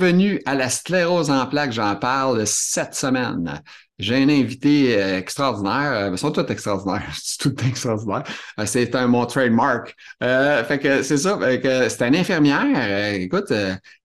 [0.00, 3.62] Bienvenue à la sclérose en plaques, j'en parle cette semaine.
[3.98, 8.22] J'ai un invité euh, extraordinaire, euh, ils sont tous extraordinaires, c'est tout extraordinaire.
[8.58, 9.94] Euh, c'est un mon trademark.
[10.22, 13.52] fait que c'est ça, c'est une infirmière, écoute,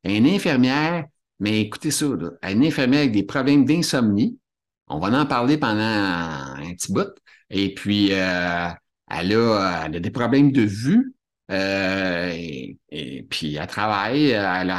[0.03, 1.05] une infirmière,
[1.39, 2.07] mais écoutez ça,
[2.43, 4.37] une infirmière avec des problèmes d'insomnie.
[4.89, 7.15] On va en parler pendant un petit bout.
[7.49, 8.77] Et puis, elle, a,
[9.07, 11.14] elle a des problèmes de vue,
[11.51, 12.31] euh,
[12.89, 14.73] et, puis elle travaille, elle,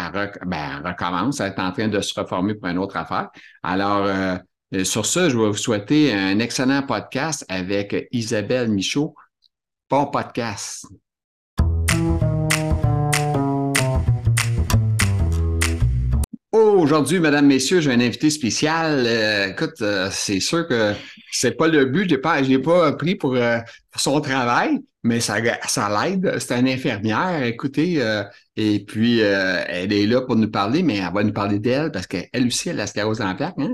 [0.46, 3.28] ben, recommence, elle est en train de se reformer pour une autre affaire.
[3.62, 4.36] Alors, euh,
[4.84, 9.14] sur ça, je vais vous souhaiter un excellent podcast avec Isabelle Michaud.
[9.88, 10.86] Bon podcast.
[16.56, 19.04] Aujourd'hui, mesdames, messieurs, j'ai un invité spécial.
[19.06, 20.94] Euh, écoute, c'est sûr que
[21.30, 22.08] c'est pas le but.
[22.08, 23.36] J'ai pas, j'ai pas pris pour
[23.94, 26.36] son travail, mais ça, l'aide.
[26.38, 28.24] C'est une infirmière, écoutez, euh,
[28.56, 31.92] et puis euh, elle est là pour nous parler, mais elle va nous parler d'elle
[31.92, 33.54] parce qu'elle aussi, elle a la sclérose en plaques.
[33.58, 33.72] Hein?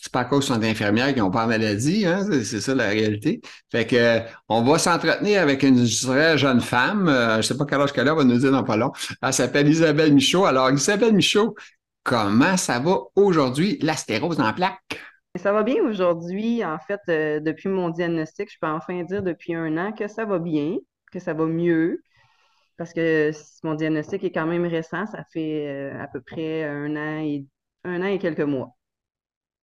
[0.00, 2.26] C'est pas à cause sont infirmières qui n'ont pas de maladie, hein?
[2.42, 3.40] c'est ça la réalité.
[3.70, 7.80] Fait que on va s'entretenir avec une très jeune femme, euh, je sais pas quel
[7.80, 8.92] âge qu'elle a, on va nous dire dans pas long.
[9.22, 10.44] Elle s'appelle Isabelle Michaud.
[10.44, 11.54] Alors, Isabelle Michaud,
[12.04, 15.00] comment ça va aujourd'hui, la sclérose en plaques?
[15.36, 16.64] Ça va bien aujourd'hui.
[16.64, 20.24] En fait, euh, depuis mon diagnostic, je peux enfin dire depuis un an que ça
[20.24, 20.76] va bien,
[21.10, 22.02] que ça va mieux.
[22.76, 23.32] Parce que
[23.64, 25.06] mon diagnostic est quand même récent.
[25.06, 28.76] Ça fait euh, à peu près un an et quelques mois.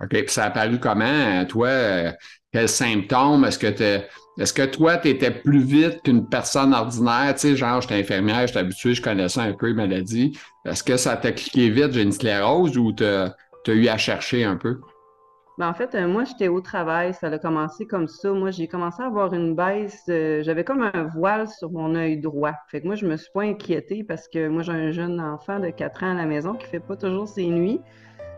[0.03, 0.09] OK.
[0.09, 1.67] Puis ça a apparu comment, toi?
[1.67, 2.11] Euh,
[2.51, 3.45] quels symptômes?
[3.45, 4.01] Est-ce que
[4.39, 7.33] est-ce que toi, tu étais plus vite qu'une personne ordinaire?
[7.35, 10.37] Tu sais, genre, je suis infirmière, je suis habitué, je connaissais un peu les maladies.
[10.65, 13.33] Est-ce que ça t'a cliqué vite, j'ai une sclérose, ou tu as
[13.67, 14.79] eu à chercher un peu?
[15.57, 18.31] Ben, en fait, euh, moi, j'étais au travail, ça a commencé comme ça.
[18.31, 22.53] Moi, j'ai commencé à avoir une baisse, j'avais comme un voile sur mon œil droit.
[22.69, 25.59] Fait que moi, je me suis pas inquiétée parce que moi, j'ai un jeune enfant
[25.59, 27.81] de 4 ans à la maison qui fait pas toujours ses nuits.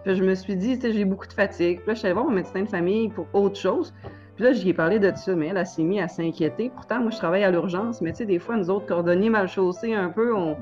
[0.05, 1.79] Je me suis dit, j'ai beaucoup de fatigue.
[1.79, 3.93] Puis là, je suis allée voir mon médecin de famille pour autre chose.
[4.35, 6.71] Puis là, j'y ai parlé de ça, mais elle, s'est mise à s'inquiéter.
[6.73, 9.47] Pourtant, moi, je travaille à l'urgence, mais tu sais, des fois, nous autres cordonniers mal
[9.47, 10.57] chaussés un peu, on,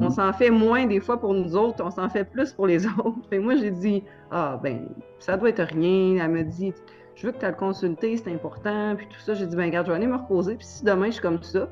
[0.00, 2.84] on s'en fait moins des fois pour nous autres, on s'en fait plus pour les
[2.98, 3.18] autres.
[3.30, 4.88] Fait moi, j'ai dit, ah, ben,
[5.20, 6.24] ça doit être rien.
[6.24, 6.74] Elle me dit,
[7.14, 8.96] je veux que tu le consulter, c'est important.
[8.96, 10.56] Puis tout ça, j'ai dit, ben, regarde, je vais aller me reposer.
[10.56, 11.68] Puis si demain, je suis comme ça,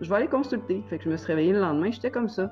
[0.00, 0.82] je vais aller consulter.
[0.88, 2.50] Fait que je me suis réveillée le lendemain, j'étais comme ça.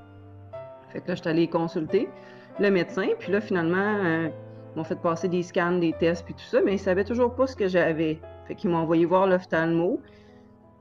[0.90, 2.10] Fait que là, je suis allée consulter
[2.58, 3.08] le médecin.
[3.18, 4.28] Puis là, finalement, euh,
[4.74, 7.04] ils m'ont fait passer des scans, des tests, puis tout ça, mais ils ne savaient
[7.04, 8.18] toujours pas ce que j'avais.
[8.46, 10.00] Fait qu'ils m'ont envoyé voir l'ophtalmo.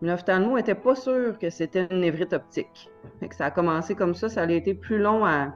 [0.02, 2.90] L'ophtalmo n'était pas sûr que c'était une névrite optique.
[3.20, 4.30] Fait que ça a commencé comme ça.
[4.30, 5.54] Ça a été plus long à,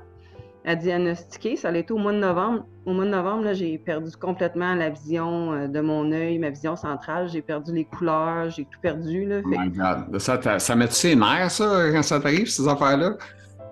[0.76, 1.56] diagnostiquer.
[1.56, 2.66] Ça a été au mois de novembre.
[2.86, 6.76] Au mois de novembre, j'ai perdu complètement la vision euh, de mon œil, ma vision
[6.76, 7.28] centrale.
[7.30, 9.26] J'ai perdu les couleurs, j'ai tout perdu.
[9.26, 9.42] Là.
[9.44, 10.20] Oh my God.
[10.20, 13.12] Ça, ça met ses nerfs, ça, quand ça t'arrive, ces affaires-là?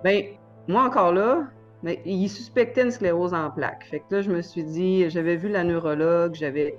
[0.04, 0.22] Bien,
[0.68, 1.44] moi encore là,
[1.84, 3.84] mais il suspectait une sclérose en plaques.
[3.90, 6.78] Fait que là, je me suis dit, j'avais vu la neurologue, j'avais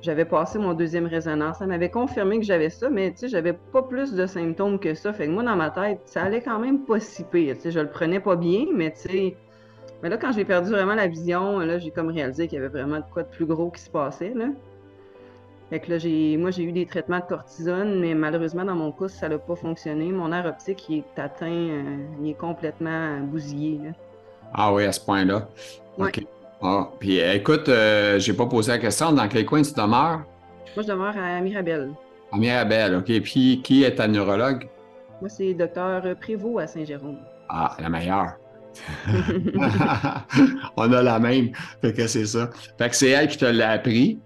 [0.00, 1.58] j'avais passé mon deuxième résonance.
[1.58, 4.94] Ça m'avait confirmé que j'avais ça, mais tu sais, j'avais pas plus de symptômes que
[4.94, 5.12] ça.
[5.12, 7.56] Fait que moi, dans ma tête, ça allait quand même pas si pire.
[7.56, 9.36] Tu sais, je le prenais pas bien, mais tu sais.
[10.02, 12.68] Mais là, quand j'ai perdu vraiment la vision, là, j'ai comme réalisé qu'il y avait
[12.68, 14.46] vraiment de quoi de plus gros qui se passait, là.
[15.70, 18.92] Fait que là, j'ai, moi, j'ai eu des traitements de cortisone, mais malheureusement, dans mon
[18.92, 20.12] cas, ça n'a pas fonctionné.
[20.12, 23.80] Mon air optique, il est atteint, euh, il est complètement bousillé.
[24.52, 25.48] Ah oui, à ce point-là.
[25.98, 26.24] OK.
[26.60, 29.12] Ah, puis écoute, euh, j'ai pas posé la question.
[29.12, 30.24] Dans quel coin tu demeures?
[30.74, 31.90] Moi, je demeure à Mirabel.
[32.32, 33.20] À Mirabel, OK.
[33.22, 34.68] Puis qui est ta neurologue?
[35.20, 37.18] Moi, c'est docteur Prévost à Saint-Jérôme.
[37.48, 38.36] Ah, la meilleure.
[40.76, 41.50] On a la même.
[41.80, 42.50] Fait que c'est ça.
[42.76, 44.18] Fait que c'est elle qui te l'a appris,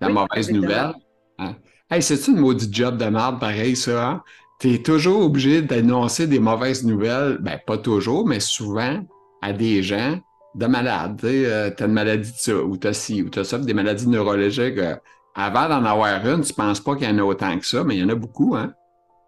[0.00, 0.94] la mauvaise nouvelle.
[1.38, 1.54] Hein?
[1.90, 4.08] Hey, c'est-tu une maudite job de merde pareil, ça?
[4.08, 4.22] Hein?
[4.58, 7.38] Tu es toujours obligé d'annoncer des mauvaises nouvelles.
[7.40, 9.02] Ben, pas toujours, mais souvent
[9.42, 10.18] à des gens
[10.56, 11.18] de malades.
[11.20, 13.44] Tu sais, euh, as une maladie de ça, ou tu as ci, ou tu as
[13.44, 14.78] ça, des maladies neurologiques.
[14.78, 14.96] Euh,
[15.34, 17.84] avant d'en avoir une, tu ne penses pas qu'il y en a autant que ça,
[17.84, 18.72] mais il y en a beaucoup, hein?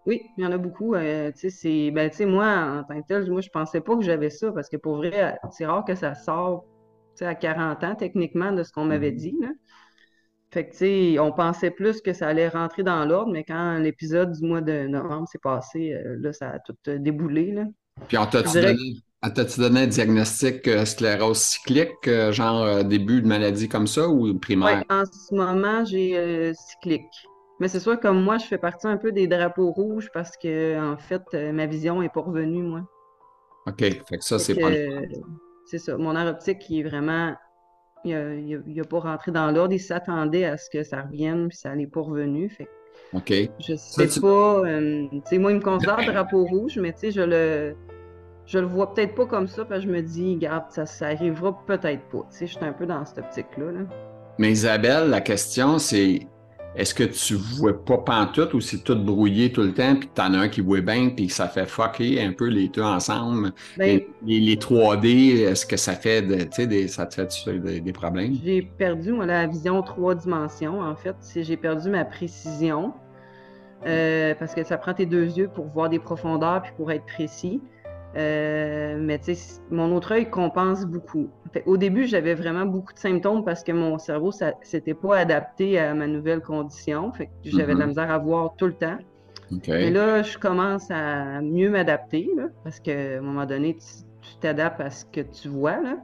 [0.07, 0.95] Oui, il y en a beaucoup.
[0.95, 4.31] Euh, tu sais, ben, moi, en tant que tel, moi, je pensais pas que j'avais
[4.31, 6.65] ça, parce que pour vrai, c'est rare que ça sorte
[7.21, 9.17] à 40 ans, techniquement, de ce qu'on m'avait mm-hmm.
[9.17, 9.37] dit.
[9.43, 9.49] Là.
[10.51, 13.77] Fait que, tu sais, on pensait plus que ça allait rentrer dans l'ordre, mais quand
[13.77, 17.65] l'épisode du mois de novembre s'est passé, là, ça a tout déboulé, là.
[18.07, 18.77] Puis on t'a donné,
[19.21, 23.89] ah, T'as-tu donné un diagnostic euh, sclérose cyclique, euh, genre euh, début de maladie comme
[23.89, 24.85] ça ou primaire?
[24.89, 27.03] Oui, en ce moment, j'ai cyclique.
[27.59, 30.79] Mais c'est sûr, comme moi, je fais partie un peu des drapeaux rouges parce que,
[30.81, 31.23] en fait,
[31.53, 32.83] ma vision n'est pas revenue, moi.
[33.67, 33.81] OK.
[33.81, 34.71] Fait que ça, c'est pas.
[35.67, 35.97] C'est ça.
[35.99, 37.35] Mon air optique, il est vraiment.
[38.05, 39.75] Il n'a pas rentré dans l'ordre.
[39.75, 42.49] Il s'attendait à ce que ça revienne, puis ça n'est pas revenu.
[42.49, 42.69] Fait
[43.13, 43.33] OK.
[43.59, 44.63] Je sais pas.
[44.63, 47.77] tu sais, moi, il me considère drapeau rouge, mais tu sais, je le
[48.49, 51.09] je le vois peut-être pas comme ça, parce que je me dis, regarde, ça, ça
[51.09, 52.27] arrivera peut-être pas.
[52.31, 53.73] Tu sais, je suis un peu dans cette optique-là.
[53.73, 53.81] Là.
[54.39, 56.27] Mais Isabelle, la question, c'est
[56.75, 60.33] est-ce que tu vois pas pantoute ou c'est tout brouillé tout le temps, puis t'en
[60.33, 63.53] as un qui voit bien, puis ça fait fucker un peu les deux ensemble?
[63.77, 68.33] Ben les, 3D, est-ce que ça fait, de, des, ça te fait des, des problèmes?
[68.43, 71.17] J'ai perdu la vision trois dimensions, en fait.
[71.35, 72.95] J'ai perdu ma précision,
[73.87, 77.05] euh, parce que ça prend tes deux yeux pour voir des profondeurs puis pour être
[77.05, 77.61] précis.
[78.17, 81.29] Euh, mais tu sais, mon autre œil compense beaucoup.
[81.67, 85.79] au début, j'avais vraiment beaucoup de symptômes parce que mon cerveau, ça s'était pas adapté
[85.79, 87.13] à ma nouvelle condition.
[87.13, 87.89] Fait que j'avais de la mm-hmm.
[87.89, 88.99] misère à voir tout le temps.
[89.67, 92.29] Mais là, je commence à mieux m'adapter
[92.65, 95.81] parce qu'à un moment donné, tu t'adaptes à ce que tu vois.
[95.81, 95.97] Là.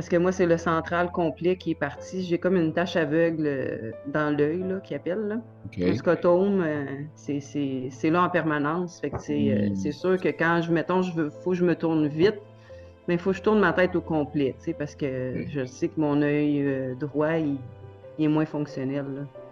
[0.00, 2.22] Parce que moi, c'est le central complet qui est parti.
[2.22, 5.20] J'ai comme une tache aveugle euh, dans l'œil, là, qui appelle.
[5.28, 5.36] Là.
[5.76, 6.86] Le scotome, euh,
[7.16, 8.98] c'est là en permanence.
[8.98, 9.76] Fait que euh, hmm.
[9.76, 12.38] c'est sûr que quand je, mettons, je veux, faut que je me tourne vite,
[13.08, 16.00] mais il faut que je tourne ma tête au complet, parce que je sais que
[16.00, 17.58] mon œil droit, il,
[18.18, 19.04] est moins fonctionnel.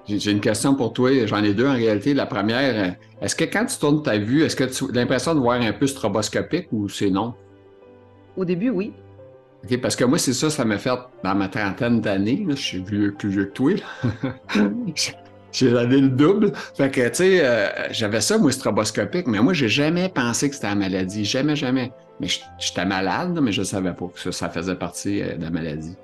[0.06, 1.10] J'ai une question pour toi.
[1.26, 2.14] J'en ai deux en réalité.
[2.14, 5.40] La première, est-ce que quand tu tournes ta vue, est-ce que tu as l'impression de
[5.40, 7.34] voir un peu stroboscopique ou c'est non?
[8.34, 8.94] Au début, oui.
[9.64, 10.90] OK, parce que moi, c'est ça, ça m'a fait
[11.24, 12.46] dans ma trentaine d'années.
[12.48, 13.72] Je suis plus vieux que toi.
[15.52, 16.52] j'ai donné le double.
[16.74, 20.54] Fait que, tu sais, euh, j'avais ça, moi, stroboscopique, mais moi, j'ai jamais pensé que
[20.54, 21.24] c'était la maladie.
[21.24, 21.92] Jamais, jamais.
[22.20, 22.28] Mais
[22.58, 25.96] j'étais malade, mais je savais pas que ça, faisait partie euh, de la maladie.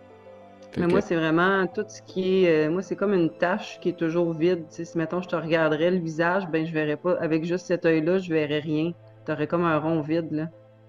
[0.76, 2.66] mais moi, c'est vraiment tout ce qui est.
[2.66, 4.64] Euh, moi, c'est comme une tâche qui est toujours vide.
[4.68, 7.14] si, mettons, je te regarderais le visage, ben, je verrais pas.
[7.20, 8.92] Avec juste cet œil-là, je verrais rien.
[9.26, 10.48] Tu aurais comme un rond vide, là.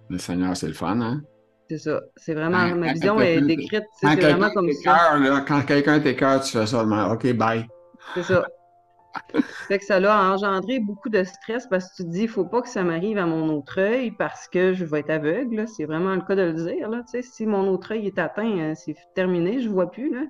[0.10, 1.22] Le Seigneur, c'est le fun, hein?
[1.70, 2.02] C'est ça.
[2.16, 5.16] C'est vraiment, ma vision est décrite, c'est vraiment comme ça.
[5.48, 7.66] quand quelqu'un t'écœure, tu fais ça, OK, bye.
[8.14, 8.46] C'est ça.
[9.68, 12.46] fait que ça a engendré beaucoup de stress parce que tu te dis, il faut
[12.46, 15.66] pas que ça m'arrive à mon autre œil parce que je vais être aveugle.
[15.68, 16.90] C'est vraiment le cas de le dire.
[16.90, 17.02] Là.
[17.22, 20.14] si mon autre œil est atteint, euh, c'est terminé, je vois plus.
[20.14, 20.22] Là.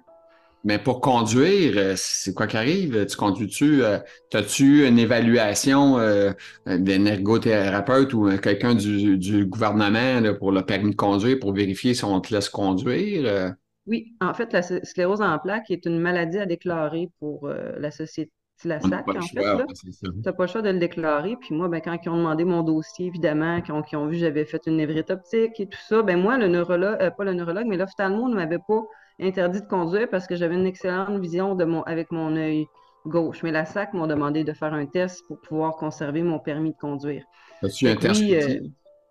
[0.65, 3.05] Mais pour conduire, euh, c'est quoi qui arrive?
[3.05, 3.83] Tu conduis-tu?
[3.83, 3.99] Euh,
[4.33, 6.31] as-tu une évaluation euh,
[6.65, 12.19] d'un ergothérapeute ou quelqu'un du, gouvernement pour le permis de conduire pour vérifier si on
[12.19, 13.53] te laisse conduire?
[13.85, 18.31] Oui, en fait, la sclérose en plaques est une maladie à déclarer pour la société.
[18.63, 19.65] La SAC, en fait.
[20.01, 21.35] Tu n'as pas le choix de le déclarer.
[21.41, 24.19] Puis moi, ben, quand ils ont demandé mon dossier, évidemment, quand ils ont vu que
[24.19, 27.67] j'avais fait une névrite optique et tout ça, ben moi, le neurologue, pas le neurologue,
[27.67, 28.81] mais l'ophtalmo ne m'avait pas
[29.19, 32.67] interdit de conduire parce que j'avais une excellente vision de mon, avec mon œil
[33.05, 33.43] gauche.
[33.43, 36.77] Mais la SAC m'ont demandé de faire un test pour pouvoir conserver mon permis de
[36.77, 37.23] conduire.
[37.61, 38.21] As-tu un, test?
[38.21, 38.59] Euh,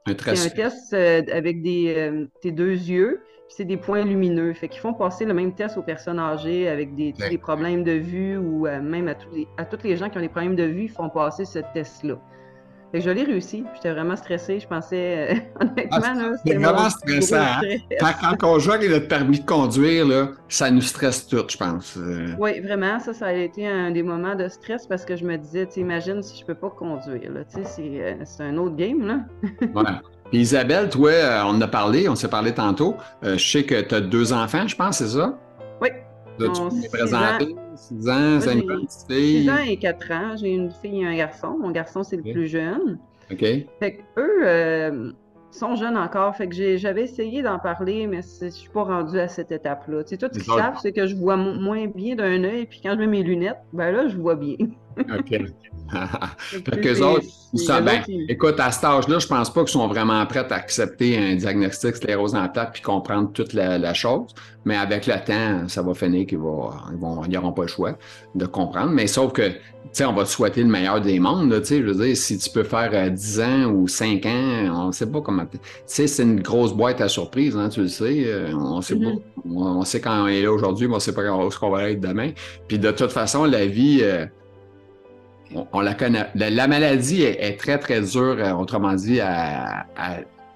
[0.06, 0.46] un test?
[0.46, 4.52] un test euh, avec des, euh, tes deux yeux, c'est des points lumineux.
[4.54, 7.92] Fait qu'ils font passer le même test aux personnes âgées avec des, des problèmes de
[7.92, 10.64] vue ou même à tous, les, à tous les gens qui ont des problèmes de
[10.64, 12.18] vue, ils font passer ce test-là
[13.00, 13.64] je l'ai réussi.
[13.74, 14.60] J'étais vraiment stressée.
[14.60, 17.36] Je pensais, euh, honnêtement, ah, c'était vraiment stressant.
[17.36, 18.36] Hein?
[18.38, 21.96] Quand, on joue avec notre permis de conduire, là, ça nous stresse tout, je pense.
[21.96, 22.34] Euh.
[22.38, 22.98] Oui, vraiment.
[23.00, 25.80] Ça, ça a été un des moments de stress parce que je me disais, tu
[25.80, 27.30] imagines si je peux pas conduire.
[27.34, 29.06] Euh, c'est un autre game.
[29.06, 29.20] Là.
[29.60, 29.90] ouais.
[30.30, 31.10] Puis Isabelle, toi,
[31.44, 32.96] on en a parlé, on s'est parlé tantôt.
[33.22, 35.38] je sais que tu as deux enfants, je pense, c'est ça?
[35.80, 35.90] Oui.
[36.38, 39.42] Là, tu présenté 6 ans, c'est une petite fille.
[39.42, 40.36] 6 ans et 4 ans.
[40.36, 41.56] J'ai une fille et un garçon.
[41.60, 42.98] Mon garçon, c'est le plus jeune.
[43.30, 43.40] OK.
[43.40, 45.12] Fait qu'eux euh,
[45.50, 46.34] sont jeunes encore.
[46.36, 50.04] Fait que j'avais essayé d'en parler, mais je suis pas rendue à cette étape-là.
[50.04, 52.80] Tu sais, tout ce qu'ils savent, c'est que je vois moins bien d'un œil, puis
[52.82, 54.56] quand je mets mes lunettes, ben là, je vois bien.
[54.98, 55.40] OK.
[56.50, 60.24] fait que autres, ils ben, écoute, à cet âge-là, je pense pas qu'ils sont vraiment
[60.26, 64.34] prêts à accepter un diagnostic sclérose en plaques puis comprendre toute la, chose.
[64.64, 67.96] Mais avec le temps, ça va finir qu'ils vont, ils n'auront pas le choix
[68.34, 68.90] de comprendre.
[68.90, 69.58] Mais sauf que, tu
[69.92, 72.38] sais, on va te souhaiter le meilleur des mondes, tu sais, je veux dire, si
[72.38, 75.44] tu peux faire 10 euh, ans ou 5 ans, on ne sait pas comment.
[75.46, 78.24] Tu sais, c'est une grosse boîte à surprise, hein, tu le sais.
[78.26, 79.20] Euh, on sait pas, mm-hmm.
[79.46, 81.90] on sait quand on est là aujourd'hui, mais on ne sait pas ce qu'on va
[81.90, 82.30] être demain.
[82.66, 84.00] Puis de toute façon, la vie.
[84.02, 84.26] Euh,
[85.72, 86.26] on, la connaît.
[86.34, 89.86] La, maladie est, très, très dure, euh, autrement dit, à,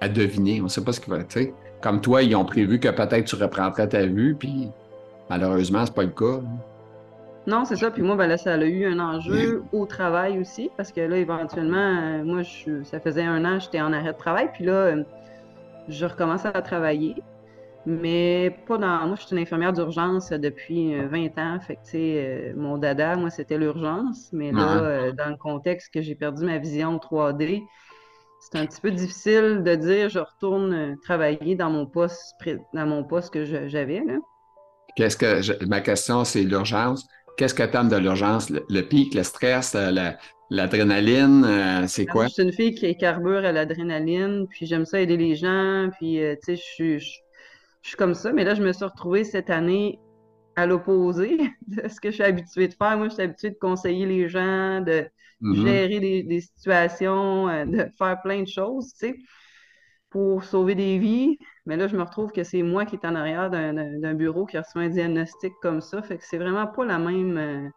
[0.09, 0.61] deviner.
[0.61, 1.39] On ne sait pas ce qui va être.
[1.81, 4.69] Comme toi, ils ont prévu que peut-être tu reprendrais ta vue, puis
[5.31, 6.41] malheureusement, c'est pas le cas.
[7.47, 7.91] Non, c'est ça.
[7.91, 11.17] Puis moi, ben là, ça a eu un enjeu au travail aussi, parce que là,
[11.17, 14.73] éventuellement, euh, moi, je, ça faisait un an, j'étais en arrêt de travail, puis là,
[14.73, 15.03] euh,
[15.89, 17.15] je recommençais à travailler.
[17.87, 19.07] Mais pas dans.
[19.07, 21.61] Moi, je suis une infirmière d'urgence depuis 20 euh, ans.
[21.61, 24.29] Fait que, tu sais, euh, mon dada, moi, c'était l'urgence.
[24.33, 27.63] Mais là, euh, dans le contexte que j'ai perdu ma vision 3D,
[28.41, 32.35] c'est un petit peu difficile de dire je retourne travailler dans mon poste,
[32.75, 34.03] dans mon poste que j'avais.
[34.97, 35.65] Qu'est-ce que.
[35.67, 37.07] ma question, c'est l'urgence.
[37.37, 38.51] Qu'est-ce que tu aimes de l'urgence?
[38.51, 39.77] Le, pic, le stress,
[40.51, 42.27] L'adrénaline, euh, c'est quoi?
[42.27, 46.23] Je suis une fille qui carbure à l'adrénaline, puis j'aime ça aider les gens, puis
[46.23, 47.21] euh, tu sais, je suis,
[47.89, 48.33] je, suis comme ça.
[48.33, 49.99] Mais là, je me suis retrouvée cette année
[50.57, 52.97] à l'opposé de ce que je suis habituée de faire.
[52.97, 55.07] Moi, je suis habituée de conseiller les gens, de
[55.43, 55.67] mm-hmm.
[55.67, 59.17] gérer des, situations, euh, de faire plein de choses, tu sais,
[60.11, 61.39] pour sauver des vies.
[61.67, 64.59] Mais là, je me retrouve que c'est moi qui est en arrière d'un bureau qui
[64.59, 66.03] reçoit un diagnostic comme ça.
[66.03, 67.71] Fait que c'est vraiment pas la même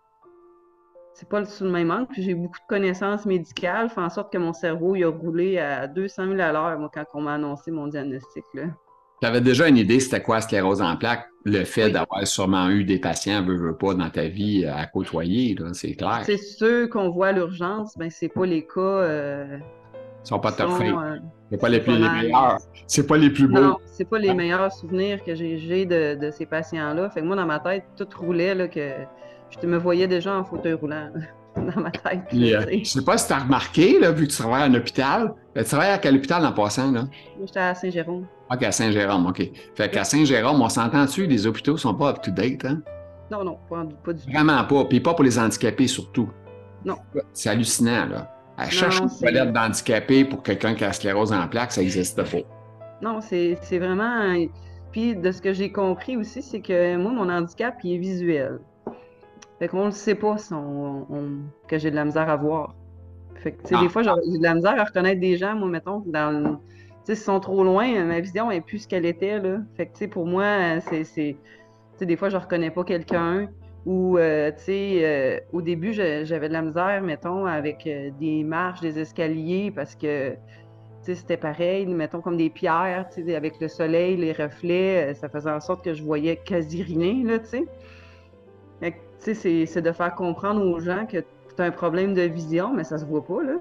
[1.13, 2.07] c'est pas sous le même angle.
[2.07, 5.57] Puis j'ai beaucoup de connaissances médicales, fait en sorte que mon cerveau il a roulé
[5.59, 8.45] à 200 000 à l'heure, moi, quand on m'a annoncé mon diagnostic.
[9.21, 12.69] Tu avais déjà une idée c'était quoi la sclérose en plaques, le fait d'avoir sûrement
[12.69, 16.23] eu des patients, veut, veut pas, dans ta vie à côtoyer, c'est clair.
[16.25, 18.79] C'est ceux qu'on voit à l'urgence, ben c'est pas les cas.
[18.79, 19.59] Euh,
[20.23, 21.17] Ils sont pas top euh,
[21.51, 22.57] c'est pas les, plus, les meilleurs.
[22.87, 23.61] C'est pas les plus beaux.
[23.61, 27.09] Non, c'est pas les meilleurs souvenirs que j'ai de, de, ces patients-là.
[27.11, 28.91] Fait que moi, dans ma tête, tout roulait là, que
[29.51, 31.09] je me voyais déjà en fauteuil roulant
[31.75, 32.21] dans ma tête.
[32.31, 34.73] Je ne sais pas si tu as remarqué, là, vu que tu travailles à un
[34.73, 35.33] hôpital.
[35.55, 36.91] Tu travailles à quel hôpital en passant?
[36.91, 37.05] Là?
[37.43, 38.25] J'étais à Saint-Jérôme.
[38.51, 39.51] OK, à Saint-Jérôme, OK.
[39.75, 42.81] Fait qu'à Saint-Jérôme, on s'entend dessus, les hôpitaux ne sont pas up-to-date, hein?
[43.29, 44.31] Non, non, pas, du tout.
[44.31, 44.85] Vraiment pas.
[44.85, 46.29] Puis pas pour les handicapés surtout.
[46.83, 46.97] Non.
[47.33, 48.35] C'est hallucinant, là.
[48.57, 52.37] À chaque toilette d'handicapé pour quelqu'un qui a sclérose en plaques, ça n'existe pas.
[53.01, 54.35] Non, c'est vraiment.
[54.91, 58.59] Puis de ce que j'ai compris aussi, c'est que moi, mon handicap, il est visuel.
[59.61, 61.05] Fait qu'on ne sait pas si on,
[61.67, 62.73] que j'ai de la misère à voir.
[63.35, 63.89] Fait que, tu sais, des ah.
[63.89, 66.59] fois, j'ai de la misère à reconnaître des gens, moi, mettons, dans
[67.05, 69.59] Tu sais, sont trop loin, ma vision n'est plus ce qu'elle était, là.
[69.77, 71.03] Fait que, tu sais, pour moi, c'est...
[71.03, 71.35] Tu
[71.95, 73.49] sais, des fois, je reconnais pas quelqu'un.
[73.85, 78.43] Ou, euh, tu sais, euh, au début, j'avais de la misère, mettons, avec euh, des
[78.43, 80.37] marches, des escaliers, parce que, tu
[81.03, 85.29] sais, c'était pareil, mettons, comme des pierres, tu sais, avec le soleil, les reflets, ça
[85.29, 87.65] faisait en sorte que je voyais quasi rien, là, tu sais
[89.21, 92.97] c'est de faire comprendre aux gens que tu as un problème de vision, mais ça
[92.97, 93.53] se voit pas, là.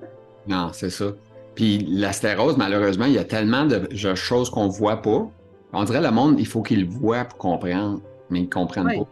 [0.46, 1.06] Non, c'est ça.
[1.54, 5.28] Puis la stérose, malheureusement, il y a tellement de choses qu'on voit pas.
[5.72, 8.00] On dirait le monde, il faut qu'il le voit pour comprendre,
[8.30, 9.06] mais ils ne comprennent pas.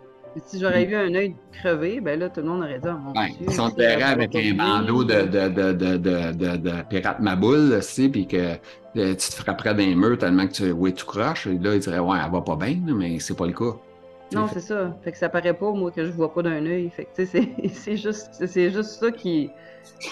[0.45, 3.35] Si j'aurais vu un œil crevé, ben là, tout le monde aurait dit oh, ouais,
[3.41, 8.27] Ils sont avec un bandeau de, de, de, de, de, de pirate maboule, tu puis
[8.27, 8.57] que euh,
[8.95, 11.47] tu te frapperais d'un mur tellement que tu, oui, tu croches.
[11.49, 13.77] Et là, ils diraient, ouais, elle va pas bien, mais c'est pas le cas.
[14.33, 14.97] Non, c'est ça.
[15.03, 16.91] Fait que ça paraît pas, moi, que je vois pas d'un œil.
[16.91, 17.25] Fait que,
[17.73, 19.51] c'est juste, juste ça qui,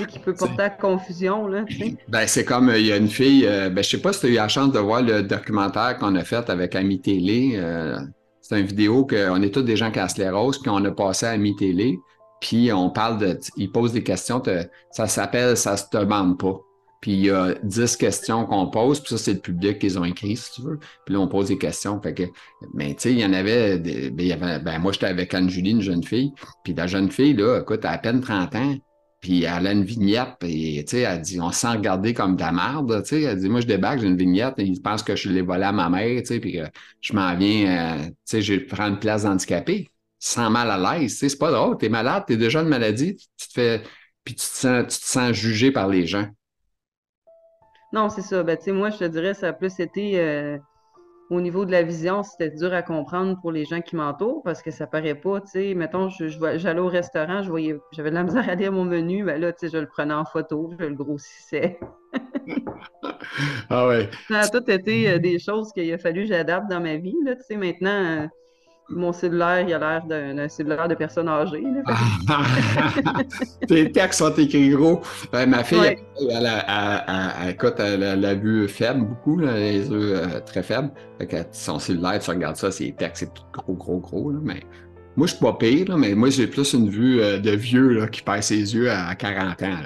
[0.09, 1.65] qui peut porter à confusion, là,
[2.09, 4.27] Ben, c'est comme, il y a une fille, euh, ben, je sais pas si tu
[4.27, 7.53] as eu la chance de voir le documentaire qu'on a fait avec Ami Télé.
[7.57, 7.99] Euh,
[8.41, 11.27] c'est une vidéo qu'on est tous des gens qui ont sclérose, puis on a passé
[11.27, 11.99] à Ami Télé,
[12.41, 14.43] puis on parle de, ils posent des questions,
[14.91, 16.61] ça s'appelle «Ça se demande pas».
[17.01, 20.05] Puis il y a 10 questions qu'on pose, puis ça, c'est le public qu'ils ont
[20.05, 20.79] écrit, si tu veux.
[21.05, 22.01] Puis là, on pose des questions.
[22.01, 22.25] Fait que,
[22.75, 25.73] mais tu sais, il y en avait, ben, y avait ben, moi, j'étais avec Anne-Julie,
[25.73, 26.33] une jeune fille.
[26.65, 28.77] Puis la jeune fille, là, écoute, elle a à peine 30 ans.
[29.21, 32.37] Puis elle a une vignette, puis tu sais, elle dit, on se sent regarder comme
[32.37, 33.23] de la merde, tu sais.
[33.23, 35.65] Elle dit, moi, je débarque, j'ai une vignette, et ils pensent que je l'ai volé
[35.65, 36.65] à ma mère, tu sais, puis que
[37.01, 39.89] je m'en viens, euh, tu sais, je prends une place handicapée,
[40.19, 43.17] sans mal à l'aise, tu sais, c'est pas drôle, t'es malade, t'es déjà une maladie,
[43.17, 43.83] tu te fais,
[44.23, 46.29] puis tu te sens, tu te sens jugé par les gens.
[47.93, 48.43] Non, c'est ça.
[48.43, 50.59] Ben, moi, je te dirais, ça a plus été euh,
[51.31, 54.63] au niveau de la vision, c'était dur à comprendre pour les gens qui m'entourent parce
[54.63, 55.41] que ça paraît pas.
[55.41, 58.85] Tu sais, mettons, j'allais au restaurant, je voyais, j'avais de la misère à lire mon
[58.85, 61.81] menu, ben là, tu sais, je le prenais en photo, je le grossissais.
[63.71, 64.09] ah ouais.
[64.29, 67.17] Ça a tout été euh, des choses qu'il a fallu que j'adapte dans ma vie.
[67.25, 68.27] Là, tu sais, maintenant, euh,
[68.89, 71.63] mon cellulaire, il a l'air d'un cellulaire de personne âgée.
[73.69, 75.01] Tes textes sont écrits gros.
[75.33, 75.97] Ben, ma fille,
[76.31, 80.91] elle, a, écoute, elle, a vue faible, beaucoup, les yeux euh, très faibles.
[81.19, 84.33] Fait son cellulaire, tu regardes ça, c'est textes, c'est tout gros, gros, gros.
[84.43, 84.63] mais
[85.17, 88.07] moi, je suis pas pire, mais moi, j'ai plus une vue euh, de vieux là,
[88.07, 89.77] qui perd ses yeux à 40 ans.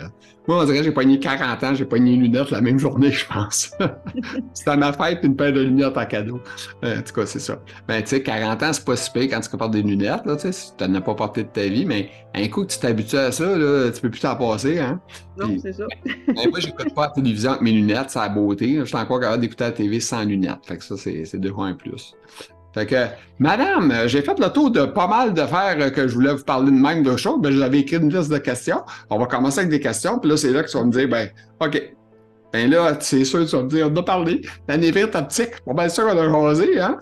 [0.48, 3.12] Moi, on dirait que j'ai pogné 40 ans, j'ai pogné les lunettes la même journée,
[3.12, 3.70] je pense.
[4.54, 6.40] C'était ma fête une paire de lunettes en cadeau.
[6.82, 7.62] Euh, en tout cas, c'est ça.
[7.86, 10.34] Ben, tu sais, 40 ans, c'est pas si pire quand tu portes des lunettes, là,
[10.34, 12.80] tu sais, tu n'en as pas porté de ta vie, mais un coup que tu
[12.80, 15.00] t'habitues à ça, là, tu peux plus t'en passer, hein.
[15.38, 15.84] Non, c'est ça.
[16.04, 18.78] ben, moi, j'écoute pas la télévision avec mes lunettes, c'est la beauté.
[18.80, 20.66] Je suis encore capable d'écouter la TV sans lunettes.
[20.66, 22.16] Fait que ça, c'est deux fois un plus.
[22.72, 23.06] Fait que,
[23.38, 26.70] madame, j'ai fait le tour de pas mal de faire que je voulais vous parler
[26.70, 27.40] de même de choses.
[27.40, 28.82] Ben, j'avais écrit une liste de questions.
[29.10, 30.18] On va commencer avec des questions.
[30.18, 31.28] Puis là, c'est là que tu vas me dire, ben,
[31.60, 31.94] OK.
[32.52, 34.40] Ben là, c'est sûr, tu vas me dire, on a parlé.
[34.68, 36.98] La névrite optique, bon, bien sûr, on a rosé, hein?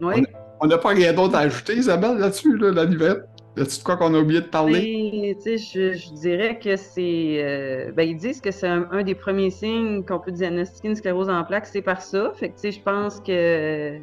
[0.00, 0.24] Oui.
[0.60, 3.22] On n'a pas rien d'autre à ajouter, Isabelle, là-dessus, là, la névrite?
[3.56, 5.34] A-tu de quoi qu'on a oublié de parler?
[5.44, 7.36] Ben, je, je, dirais que c'est.
[7.38, 11.28] Euh, ben, ils disent que c'est un, des premiers signes qu'on peut diagnostiquer une sclérose
[11.28, 12.32] en plaques, c'est par ça.
[12.34, 13.98] Fait que, tu sais, je pense que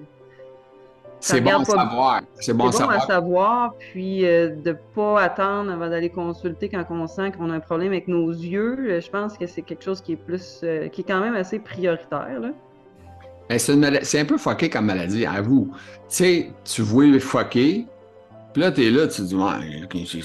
[1.19, 2.21] C'est bon à savoir.
[2.39, 3.73] C'est bon, à savoir.
[3.77, 7.59] puis euh, de ne pas attendre avant d'aller consulter quand on sent qu'on a un
[7.59, 8.77] problème avec nos yeux.
[8.79, 11.35] Euh, je pense que c'est quelque chose qui est plus, euh, qui est quand même
[11.35, 12.41] assez prioritaire.
[13.49, 15.69] Ben, c'est un peu fucké comme maladie, avoue.
[15.73, 17.85] Tu sais, tu vois fucké,
[18.53, 20.23] puis là, tu es là, tu te dis, ouais,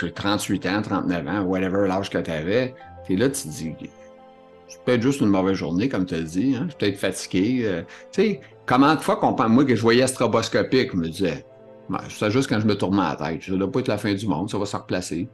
[0.00, 2.74] j'ai 38 ans, 39 ans, whatever l'âge que tu avais.
[3.06, 3.74] Tu es là, tu te dis,
[4.68, 6.64] c'est peut-être juste une mauvaise journée, comme tu as dit, hein?
[6.64, 7.84] je suis peut-être fatigué.
[8.12, 11.46] tu sais, Comment de fois qu'on pense, moi, que je voyais stroboscopique, je me disais,
[11.88, 13.44] ben, c'est juste quand je me tournais la tête.
[13.44, 15.28] Ça ne doit pas être la fin du monde, ça va se replacer.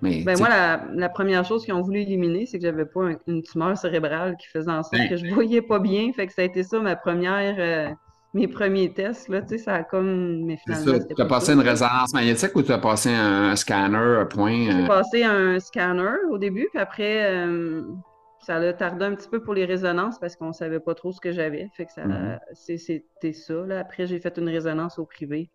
[0.00, 0.48] Mais, ben moi,
[0.94, 4.46] la, première chose qu'ils ont voulu éliminer, c'est que j'avais pas une tumeur cérébrale qui
[4.46, 5.08] faisait en sorte ben.
[5.08, 6.12] que je voyais pas bien.
[6.14, 7.92] Fait que ça a été ça ma première, euh,
[8.32, 9.28] mes premiers tests.
[9.28, 10.44] Là, ça a comme.
[10.44, 11.04] Mais finalement.
[11.16, 14.70] Tu as passé une résonance magnétique ou tu as passé un, scanner, un point?
[14.70, 14.86] J'ai euh?
[14.86, 17.82] passé un scanner au début, puis après, euh,
[18.40, 21.12] ça a tardé un petit peu pour les résonances parce qu'on ne savait pas trop
[21.12, 21.68] ce que j'avais.
[21.76, 22.38] Fait que ça, mhm.
[22.54, 23.54] c'était ça.
[23.66, 23.80] Là.
[23.80, 25.50] Après, j'ai fait une résonance au privé.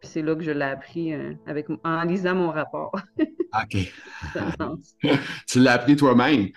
[0.00, 2.92] Puis c'est là que je l'ai appris euh, avec, en lisant mon rapport.
[3.18, 3.76] OK.
[5.48, 6.48] tu l'as appris toi-même.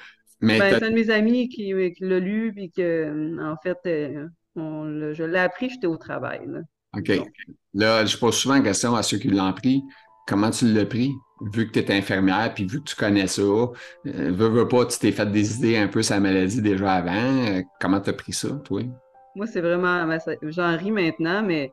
[0.42, 4.28] Ben, c'est un de mes amis qui, l'a lu, puis que, euh, en fait, euh,
[4.56, 6.42] je l'ai appris, j'étais au travail.
[6.98, 7.12] OK.
[7.74, 9.82] Là, je pose souvent la question à ceux qui l'ont appris.
[10.28, 11.12] Comment tu l'as pris?
[11.52, 13.72] Vu que tu es infirmière, puis vu que tu connais ça, euh,
[14.06, 17.12] veux, veux pas, tu t'es fait des idées un peu sa maladie déjà avant.
[17.48, 18.82] Euh, comment tu as pris ça, toi?
[19.36, 20.08] Moi, c'est vraiment.
[20.44, 21.72] J'en ris maintenant, mais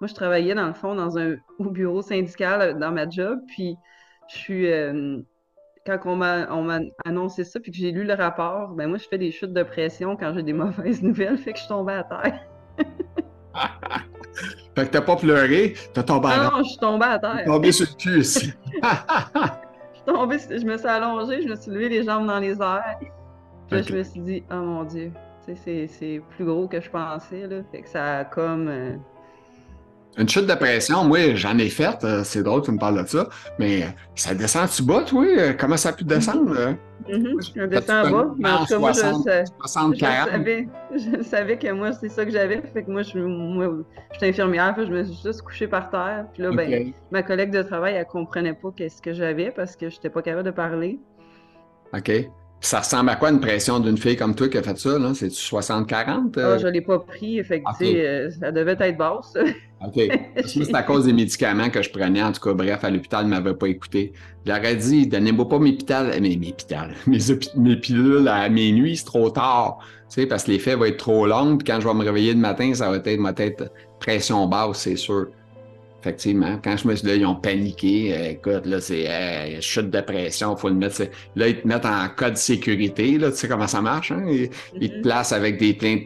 [0.00, 3.38] moi, je travaillais dans le fond dans un au bureau syndical euh, dans ma job,
[3.48, 3.76] puis
[4.28, 4.66] je suis.
[5.86, 9.18] quand on m'a annoncé ça, puis que j'ai lu le rapport, ben moi, je fais
[9.18, 12.40] des chutes de pression quand j'ai des mauvaises nouvelles, fait que je tombais à terre.
[14.76, 16.52] Fait que t'as pas pleuré, t'as tombé à terre.
[16.52, 17.44] Non, je suis tombé à terre.
[17.46, 18.52] tombé sur le cul aussi.
[20.06, 22.98] je, je me suis allongée, je me suis levé les jambes dans les airs.
[23.00, 23.10] Puis
[23.76, 25.10] là, je me suis dit, oh mon Dieu,
[25.56, 27.46] c'est plus gros que je pensais.
[27.46, 27.62] Là.
[27.72, 28.68] Fait que ça a comme.
[28.68, 28.96] Euh,
[30.18, 32.02] une chute de pression, moi, j'en ai faite.
[32.04, 33.28] Euh, c'est drôle que tu me parles de ça.
[33.58, 35.24] Mais ça descend tu bas, toi?
[35.24, 36.74] Euh, comment ça a pu descendre?
[37.06, 37.52] Mm-hmm.
[37.54, 38.34] Je descends bas.
[38.38, 39.44] Mais en tout cas, moi, je, savais,
[40.94, 42.62] je savais que moi, c'est ça que j'avais.
[42.72, 44.74] Fait que moi, je, suis infirmière.
[44.78, 46.26] je me suis juste couchée par terre.
[46.32, 49.90] Puis là, ben, ma collègue de travail, elle comprenait pas qu'est-ce que j'avais parce que
[49.90, 50.98] je n'étais pas capable de parler.
[51.92, 52.10] OK.
[52.60, 54.98] Ça ressemble à quoi une pression d'une fille comme toi qui a fait ça?
[55.14, 56.38] C'est-tu 60-40?
[56.38, 57.42] Ah, je ne l'ai pas pris.
[57.44, 59.34] Fait euh, ça devait être basse.
[59.86, 60.00] OK.
[60.46, 62.22] c'est à cause des médicaments que je prenais.
[62.22, 64.12] En tout cas, bref, à l'hôpital, ne m'avait pas écouté.
[64.46, 66.54] J'aurais dit, donnez-moi pas mes pitales, euh, mes, mes,
[67.56, 69.78] mes, pilules à minuit, c'est trop tard.
[70.08, 71.58] Tu sais, parce que l'effet va être trop long.
[71.58, 74.78] Puis quand je vais me réveiller le matin, ça va être ma tête pression basse,
[74.78, 75.28] c'est sûr.
[76.06, 76.60] Effectivement.
[76.62, 78.16] Quand je me suis dit, ils ont paniqué.
[78.16, 81.02] Euh, écoute, là, c'est euh, chute de pression, faut le mettre.
[81.34, 83.18] Là, ils te mettent en code sécurité.
[83.18, 84.12] Là, tu sais comment ça marche.
[84.12, 84.24] Hein?
[84.28, 85.02] Ils, te mm-hmm.
[85.02, 86.02] placent avec des plein de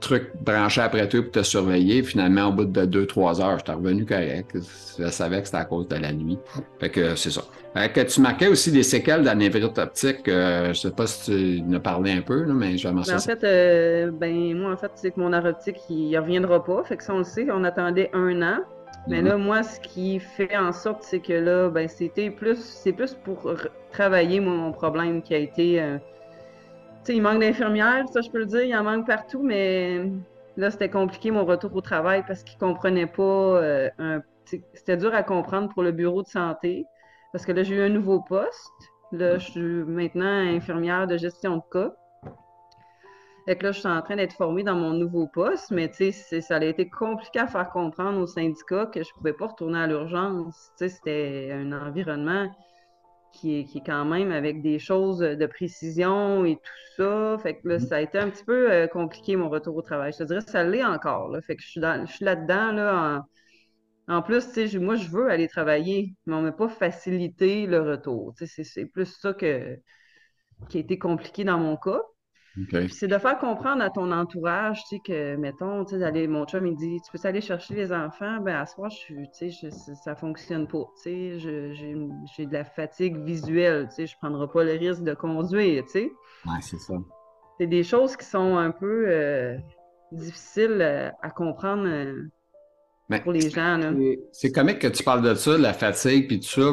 [0.00, 2.02] trucs branchés après toi pour te surveiller.
[2.02, 4.56] Finalement, au bout de 2-3 heures, j'étais revenu correct.
[4.98, 6.38] Je savais que c'était à cause de la nuit.
[6.80, 7.44] Fait que c'est ça.
[7.76, 10.26] Fait que tu marquais aussi des séquelles d'anévrite optique.
[10.26, 12.94] Euh, je sais pas si tu en as parlé un peu, là, mais je vais
[12.94, 13.18] mentionner.
[13.18, 16.64] En fait, euh, ben, moi, en fait, c'est que mon arrêt optique, il ne reviendra
[16.64, 16.82] pas.
[16.82, 18.58] Fait que ça, on le sait, on attendait un an.
[19.08, 22.92] Mais là, moi, ce qui fait en sorte, c'est que là, ben, c'était plus, c'est
[22.92, 23.52] plus pour
[23.92, 25.80] travailler mon problème qui a été.
[25.80, 25.98] Euh,
[27.04, 30.10] tu sais, il manque d'infirmières, ça je peux le dire, il en manque partout, mais
[30.56, 33.22] là, c'était compliqué mon retour au travail parce qu'ils comprenaient pas.
[33.22, 33.90] Euh,
[34.74, 36.84] c'était dur à comprendre pour le bureau de santé
[37.32, 38.72] parce que là, j'ai eu un nouveau poste.
[39.12, 41.92] Là, je suis maintenant infirmière de gestion de cas.
[43.46, 46.10] Fait que là, je suis en train d'être formée dans mon nouveau poste, mais tu
[46.10, 49.46] sais, ça a été compliqué à faire comprendre aux syndicats que je ne pouvais pas
[49.46, 50.72] retourner à l'urgence.
[50.76, 52.50] Tu sais, c'était un environnement
[53.32, 57.38] qui est, qui est, quand même avec des choses de précision et tout ça.
[57.38, 57.86] Fait que là, mm-hmm.
[57.86, 60.12] ça a été un petit peu euh, compliqué mon retour au travail.
[60.12, 61.28] Je te dirais que ça l'est encore.
[61.28, 61.40] Là.
[61.40, 63.24] Fait que je suis, je suis là-dedans, là,
[64.08, 67.66] en, plus, tu sais, moi, je veux aller travailler, mais on ne m'a pas facilité
[67.66, 68.34] le retour.
[68.36, 69.78] C'est plus ça que,
[70.68, 72.02] qui a été compliqué dans mon cas.
[72.88, 76.66] C'est de faire comprendre à ton entourage, tu sais, que, mettons, tu sais, mon chum,
[76.66, 79.70] il dit, tu peux aller chercher les enfants, ben, à ce moment, je tu sais,
[80.04, 84.64] ça fonctionne pas, tu sais, j'ai de la fatigue visuelle, tu sais, je prendrai pas
[84.64, 86.12] le risque de conduire, tu sais.
[86.46, 86.94] Ouais, c'est ça.
[87.58, 89.56] C'est des choses qui sont un peu euh,
[90.12, 92.22] difficiles euh, à comprendre euh,
[93.22, 93.80] pour les gens,
[94.32, 96.72] C'est comique que tu parles de ça, de la fatigue, puis tout ça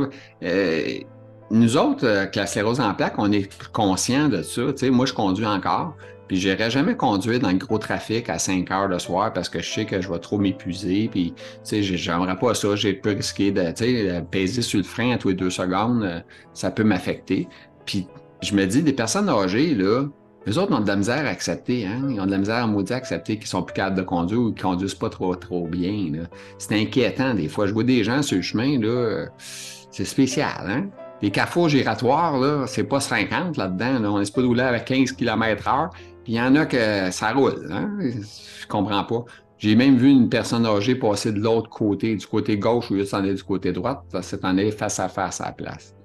[1.54, 4.62] nous autres, avec la sclérose en plaques, on est conscient de ça.
[4.89, 5.96] moi, je conduis encore,
[6.28, 9.50] puis je n'irai jamais conduire dans le gros trafic à 5 heures le soir parce
[9.50, 11.10] que je sais que je vais trop m'épuiser.
[11.12, 11.36] Puis,
[11.72, 12.76] j'aimerais pas ça.
[12.76, 16.04] J'ai peu risqué de, peser sur le frein à tous les deux secondes.
[16.04, 16.20] Euh,
[16.54, 17.48] ça peut m'affecter.
[17.86, 18.08] Puis,
[18.42, 20.06] je me dis, des personnes âgées, là,
[20.46, 22.02] Les autres ont de la misère à accepter, hein?
[22.10, 24.42] Ils ont de la misère à maudire à accepter qu'ils sont plus capables de conduire
[24.42, 26.12] ou qu'ils conduisent pas trop, trop bien.
[26.58, 27.68] C'est inquiétant des fois.
[27.68, 31.03] Je vois des gens sur le chemin, là, c'est spécial, hein?
[31.24, 34.00] Les carrefours giratoires, là, c'est pas 50 là-dedans.
[34.00, 34.12] Là.
[34.12, 35.90] On n'est pas rouler avec 15 km heure.
[36.26, 37.66] Puis il y en a que ça roule.
[37.72, 37.98] Hein?
[38.02, 39.24] Je comprends pas.
[39.58, 43.14] J'ai même vu une personne âgée passer de l'autre côté, du côté gauche ou juste
[43.14, 44.04] en du côté droit.
[44.12, 45.96] Ça s'est en face à face à la place.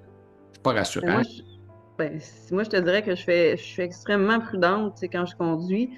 [0.53, 1.21] C'est pas rassurant.
[1.97, 2.17] Ben,
[2.53, 5.89] moi, je te dirais que je, fais, je suis extrêmement prudente quand je conduis,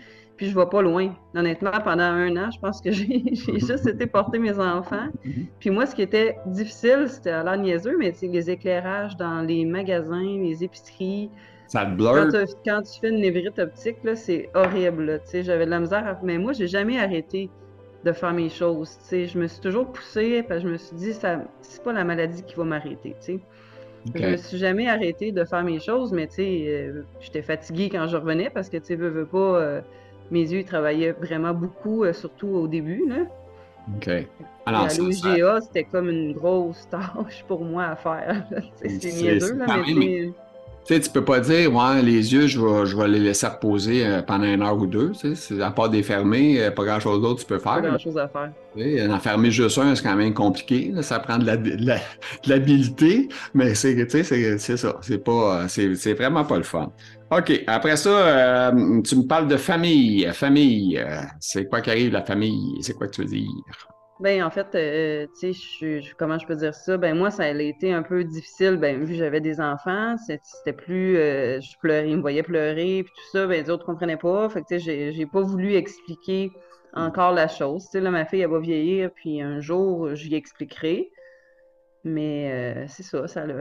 [0.41, 1.13] puis je ne vais pas loin.
[1.35, 5.09] Honnêtement, pendant un an, je pense que j'ai juste été porter mes enfants.
[5.23, 5.45] Mhm.
[5.59, 9.65] Puis moi, ce qui était difficile, c'était à l'air niaiseux, mais les éclairages dans les
[9.65, 11.29] magasins, les épiceries.
[11.67, 12.27] Ça te blur.
[12.65, 15.21] Quand, tu fais une névrite optique, c'est horrible.
[15.31, 17.51] J'avais de la misère, mais moi, j'ai jamais arrêté
[18.03, 18.97] de faire mes choses.
[19.11, 22.03] Je me suis toujours poussée, parce que je me suis dit, ça c'est pas la
[22.03, 23.15] maladie qui va m'arrêter.
[24.15, 27.89] Je me suis jamais arrêtée de faire mes choses, mais tu sais, euh, j'étais fatiguée
[27.91, 29.81] quand je revenais parce que tu veux, veux pas, euh,
[30.31, 33.03] mes yeux travaillaient vraiment beaucoup, euh, surtout au début.
[33.07, 33.25] Là.
[33.95, 34.09] OK.
[34.65, 38.43] Alors, l'UGA, c'était comme une grosse tâche pour moi à faire.
[38.75, 40.31] c'est niaiseux, là, mais
[40.83, 43.45] tu sais, tu peux pas dire, ouais, les yeux, je vais, je vais les laisser
[43.45, 45.11] reposer euh, pendant une heure ou deux.
[45.11, 47.73] Tu sais, à part des fermer, euh, pas grand-chose d'autre tu peux faire.
[47.73, 48.51] Pas grand-chose à faire.
[48.75, 50.91] Tu sais, en fermer juste un, c'est quand même compliqué.
[51.01, 51.45] Ça prend de
[52.47, 54.97] l'habileté, mais c'est, tu sais, c'est ça.
[55.01, 56.91] C'est pas, c'est vraiment pas le fun.
[57.31, 57.63] OK.
[57.67, 58.09] Après ça,
[58.69, 60.27] euh, tu me parles de famille.
[60.33, 61.03] Famille,
[61.39, 62.77] c'est quoi qui arrive, la famille?
[62.81, 63.89] C'est quoi que tu veux dire?
[64.21, 66.95] Ben, en fait, euh, tu sais, comment je peux dire ça?
[66.95, 68.77] Ben, moi, ça a été un peu difficile.
[68.77, 71.17] Ben, vu que j'avais des enfants, c'était plus.
[71.17, 74.47] Euh, je pleurais, ils me voyaient pleurer, puis tout ça, ben, les autres comprenaient pas.
[74.49, 76.51] Fait que, tu sais, j'ai pas voulu expliquer
[76.93, 77.85] encore la chose.
[77.85, 81.09] Tu sais, là, ma fille, elle va vieillir, puis un jour, lui expliquerai.
[82.03, 83.55] Mais euh, c'est ça, ça l'a.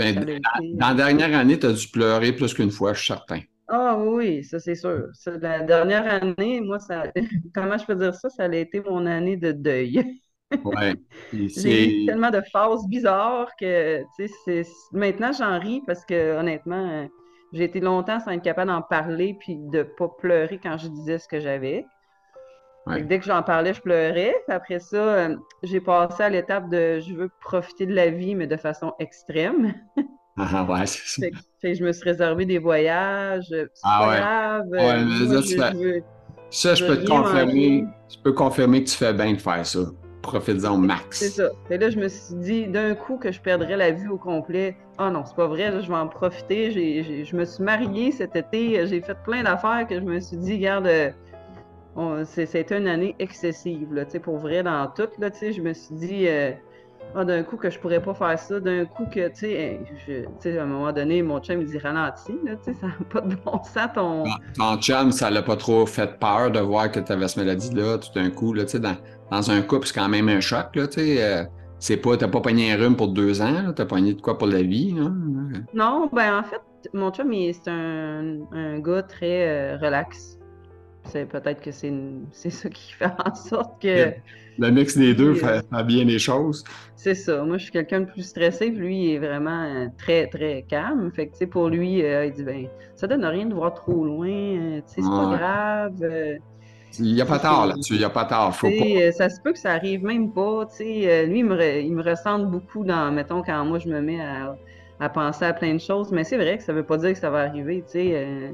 [0.00, 0.40] Ben,
[0.74, 3.40] dans la dernière année, tu as dû pleurer plus qu'une fois, je suis certain.
[3.68, 5.08] Ah oui, ça c'est sûr.
[5.26, 7.04] la dernière année, moi, ça,
[7.54, 8.28] comment je peux dire ça?
[8.30, 10.02] Ça a été mon année de deuil.
[10.64, 10.96] Ouais.
[11.32, 17.08] J'ai eu tellement de phases bizarres que, tu sais, maintenant j'en ris parce que honnêtement,
[17.52, 21.20] j'ai été longtemps sans être capable d'en parler puis de pas pleurer quand je disais
[21.20, 21.86] ce que j'avais.
[22.86, 24.34] Dès que j'en parlais, je pleurais.
[24.48, 28.46] Après ça, euh, j'ai passé à l'étape de je veux profiter de la vie, mais
[28.46, 29.74] de façon extrême.
[30.36, 31.26] Ah, ouais, c'est ça.
[31.62, 33.46] je me suis réservé des voyages.
[33.48, 34.66] C'est ah, pas grave.
[34.72, 36.00] Euh,
[36.50, 37.84] ça, je, peux te confirmer.
[38.08, 39.80] Je peux confirmer que tu fais bien de faire ça.
[40.22, 41.18] Profites-en au max.
[41.18, 41.50] C'est ça.
[41.70, 44.76] Et là, je me suis dit d'un coup que je perdrais la vue au complet.
[44.98, 46.70] Ah oh non, c'est pas vrai, je vais en profiter.
[46.70, 48.86] je me suis mariée cet été.
[48.86, 51.10] J'ai fait plein d'affaires que je me suis dit, regarde, euh,
[52.24, 53.92] c'était une année excessive.
[53.92, 56.28] Là, pour vrai, dans tout, là, je me suis dit.
[56.28, 56.52] Euh,
[57.14, 60.62] ah, d'un coup que je pourrais pas faire ça, d'un coup que, tu sais, à
[60.62, 63.34] un moment donné, mon chum, il dit ralentis, là, tu sais, ça n'a pas de
[63.34, 64.24] bon sens, ton...
[64.56, 67.98] Ton chum, ça l'a pas trop fait peur de voir que tu avais cette maladie-là,
[67.98, 68.96] tout d'un coup, là, tu sais, dans,
[69.30, 71.44] dans, un couple, c'est quand même un choc, là, tu sais, euh,
[71.80, 74.46] c'est pas, t'as pas pogné un rhume pour deux ans, t'as pogné de quoi pour
[74.46, 75.12] la vie, hein?
[75.74, 76.60] Non, ben, en fait,
[76.94, 80.39] mon chum, c'est un, un, gars très euh, relax.
[81.10, 81.70] C'est peut-être que
[82.32, 84.14] c'est ça qui fait en sorte que
[84.60, 86.64] le mix des deux fait, bien les choses.
[86.94, 87.42] C'est ça.
[87.44, 91.10] Moi, je suis quelqu'un de plus stressé, lui, il est vraiment euh, très, très calme.
[91.12, 94.28] Fait que, pour lui, euh, il dit, ben, ça donne rien de voir trop loin,
[94.28, 96.38] euh, c'est pas grave.
[96.98, 98.54] il n'y a pas tard là-dessus, il n'y a pas tard.
[98.54, 99.12] Faut pas...
[99.12, 100.66] Ça se peut que ça arrive même pas.
[100.68, 101.26] sais.
[101.26, 104.56] lui, il me, il me ressent beaucoup dans, mettons, quand moi je me mets à,
[104.98, 106.12] à penser à plein de choses.
[106.12, 107.82] Mais c'est vrai que ça ne veut pas dire que ça va arriver.
[107.86, 108.52] sais.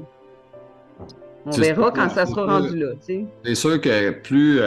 [1.45, 2.87] On verra quand ça sera rendu là.
[3.43, 4.61] C'est sûr que plus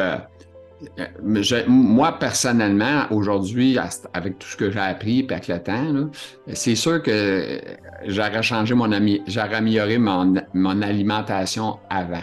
[1.68, 3.78] moi, personnellement, aujourd'hui,
[4.14, 6.10] avec tout ce que j'ai appris et avec le temps,
[6.52, 7.60] c'est sûr que
[8.06, 12.22] j'aurais changé mon ami, j'aurais amélioré mon, mon, alimentation avant.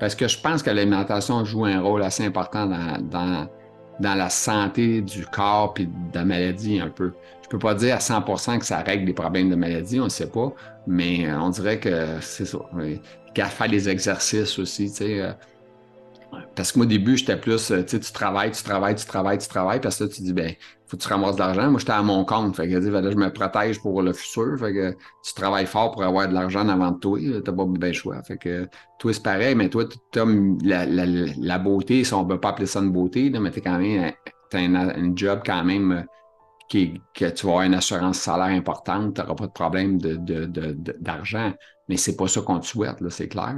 [0.00, 3.48] Parce que je pense que l'alimentation joue un rôle assez important dans, dans,
[4.00, 7.12] dans la santé du corps et de la maladie un peu.
[7.42, 10.08] Je peux pas dire à 100% que ça règle les problèmes de maladie, on ne
[10.08, 10.52] sait pas,
[10.86, 12.58] mais on dirait que c'est ça.
[13.34, 15.32] Qu'à faire des exercices aussi, tu sais euh,
[16.54, 19.06] parce que moi, au début, j'étais plus, euh, tu sais, tu travailles, tu travailles, tu
[19.06, 20.54] travailles, tu travailles, parce que là, tu dis, ben,
[20.86, 21.70] faut que tu ramasses de l'argent.
[21.70, 22.56] Moi, j'étais à mon compte.
[22.56, 24.58] Fait que là, je me protège pour le futur.
[24.58, 27.18] Fait que tu travailles fort pour avoir de l'argent avant de toi.
[27.44, 28.22] T'as pas bien choix.
[28.22, 28.68] Fait que
[28.98, 30.24] toi, c'est pareil, mais toi, tu as
[30.62, 33.50] la, la, la, beauté, si on ne peut pas appeler ça une beauté, là, mais
[33.50, 34.12] t'es quand même,
[34.50, 36.02] t'as un, un, job quand même euh,
[36.68, 41.48] qui, que tu vas avoir une assurance salaire importante, tu n'auras pas de problème d'argent.
[41.48, 41.56] De, de,
[41.92, 43.54] mais c'est pas ça qu'on te souhaite, c'est clair.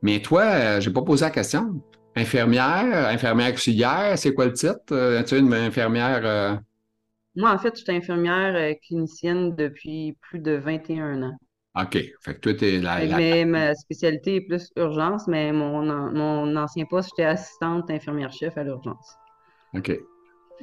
[0.00, 1.82] mais toi, euh, j'ai pas posé la question.
[2.16, 4.80] Infirmière, infirmière auxiliaire, c'est quoi le titre?
[4.92, 6.22] Euh, es-tu une infirmière?
[6.24, 6.56] Euh?
[7.36, 11.36] Moi, en fait, je suis infirmière clinicienne depuis plus de 21 ans.
[11.78, 11.98] OK.
[12.22, 13.16] Fait que toi, t'es la, la...
[13.18, 18.64] Mais ma spécialité est plus urgence, mais mon, mon ancien poste, j'étais assistante infirmière-chef à
[18.64, 19.14] l'urgence.
[19.74, 19.92] OK.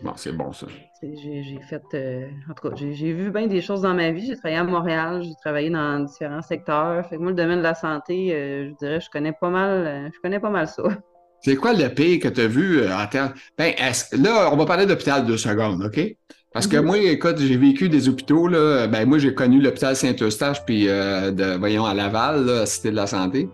[0.04, 0.68] Bon, c'est bon ça.
[1.02, 4.28] J'ai fait, euh, en tout cas, j'ai vu bien des choses dans ma vie.
[4.28, 7.06] J'ai travaillé à Montréal, j'ai travaillé dans différents secteurs.
[7.08, 9.88] Fait que moi, le domaine de la santé, euh, je dirais, je connais pas mal,
[9.88, 10.84] euh, je connais pas mal ça.
[11.42, 13.34] C'est quoi le pire que tu as vu en termes.
[13.58, 13.74] Ben,
[14.12, 16.18] là, on va parler d'hôpital deux secondes, OK?
[16.52, 16.86] Parce que mhm.
[16.86, 18.88] moi, écoute, j'ai vécu des hôpitaux, là.
[18.88, 23.08] Ben, moi, j'ai connu l'hôpital Saint-Eustache, puis de, voyons, à Laval, là, Cité de la
[23.08, 23.48] Santé,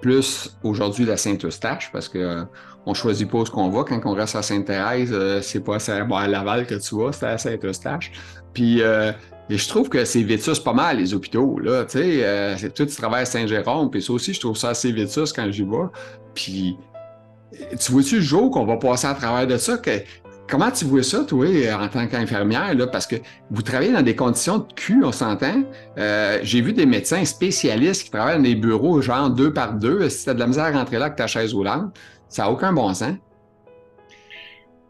[0.00, 2.44] plus aujourd'hui la Saint-Eustache, parce que
[2.86, 3.84] on choisit pas où qu'on va.
[3.84, 7.38] Quand on reste à Sainte-Thérèse, euh, c'est pas à, Laval que tu vas, c'est à
[7.38, 8.12] Saint-Eustache.
[8.52, 9.12] Puis euh,
[9.50, 11.58] et je trouve que c'est vétus pas mal, les hôpitaux.
[11.58, 14.90] Là, tu sais, euh, tout, travailles à Saint-Jérôme, puis ça aussi, je trouve ça assez
[14.92, 15.88] vétus quand j'y vais.
[16.34, 16.76] Puis,
[17.78, 19.76] tu vois-tu le jour qu'on va passer à travers de ça?
[20.48, 21.46] Comment tu vois ça, toi,
[21.78, 22.74] en tant qu'infirmière?
[22.90, 23.16] Parce que
[23.50, 25.64] vous travaillez dans des conditions de cul, on s'entend.
[26.42, 30.08] J'ai vu des médecins spécialistes qui travaillent dans des bureaux, genre deux par deux.
[30.08, 31.94] Si tu as de la misère à rentrer là avec ta chaise roulante,
[32.32, 33.14] ça n'a aucun bon sens.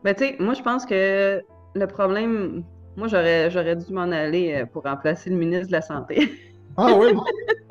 [0.04, 1.42] Ben, tu sais, moi, je pense que
[1.74, 2.64] le problème,
[2.96, 6.32] moi, j'aurais, j'aurais dû m'en aller euh, pour remplacer le ministre de la Santé.
[6.74, 7.08] Ah oui,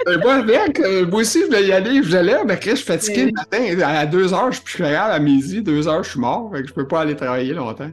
[0.05, 0.79] ben, moi, mec,
[1.09, 3.83] moi aussi, je voulais y aller, je l'ai, mais je suis fatigué le matin.
[3.83, 6.67] À deux heures, je suis plus à midi, deux heures, je suis mort, fait que
[6.67, 7.89] je peux pas aller travailler longtemps.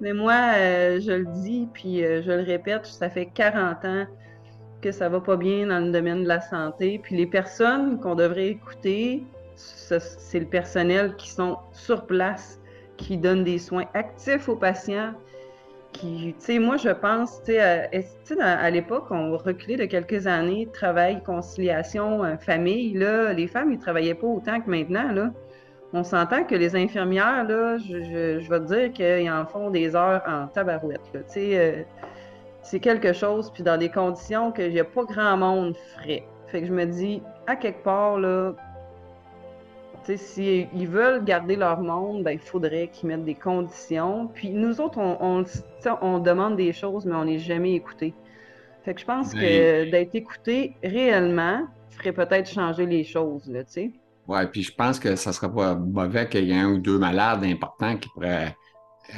[0.00, 4.06] Mais moi, euh, je le dis, puis euh, je le répète, ça fait 40 ans
[4.80, 7.00] que ça va pas bien dans le domaine de la santé.
[7.02, 9.24] Puis les personnes qu'on devrait écouter,
[9.56, 12.60] c'est le personnel qui sont sur place,
[12.96, 15.12] qui donne des soins actifs aux patients.
[15.92, 20.68] Qui, tu sais, moi, je pense, tu sais, à, l'époque, on reculait de quelques années,
[20.72, 25.32] travail, conciliation, euh, famille, là, les femmes, ils travaillaient pas autant que maintenant, là.
[25.94, 28.02] On s'entend que les infirmières, là, je,
[28.40, 31.58] je, vais te dire qu'ils en font des heures en tabarouette, tu sais.
[31.58, 31.82] Euh,
[32.60, 36.26] c'est quelque chose, puis dans des conditions que j'ai pas grand monde ferait.
[36.48, 38.52] Fait que je me dis, à quelque part, là,
[40.14, 44.28] S'ils ils veulent garder leur monde, ben, il faudrait qu'ils mettent des conditions.
[44.32, 45.44] Puis nous autres, on,
[46.00, 48.14] on, demande des choses, mais on n'est jamais écouté.
[48.84, 53.64] Fait que je pense ben, que d'être écouté réellement ferait peut-être changer les choses, tu
[53.66, 53.90] sais.
[54.28, 56.78] Ouais, puis je pense que ça ne sera pas mauvais qu'il y ait un ou
[56.78, 58.56] deux malades importants qui pourraient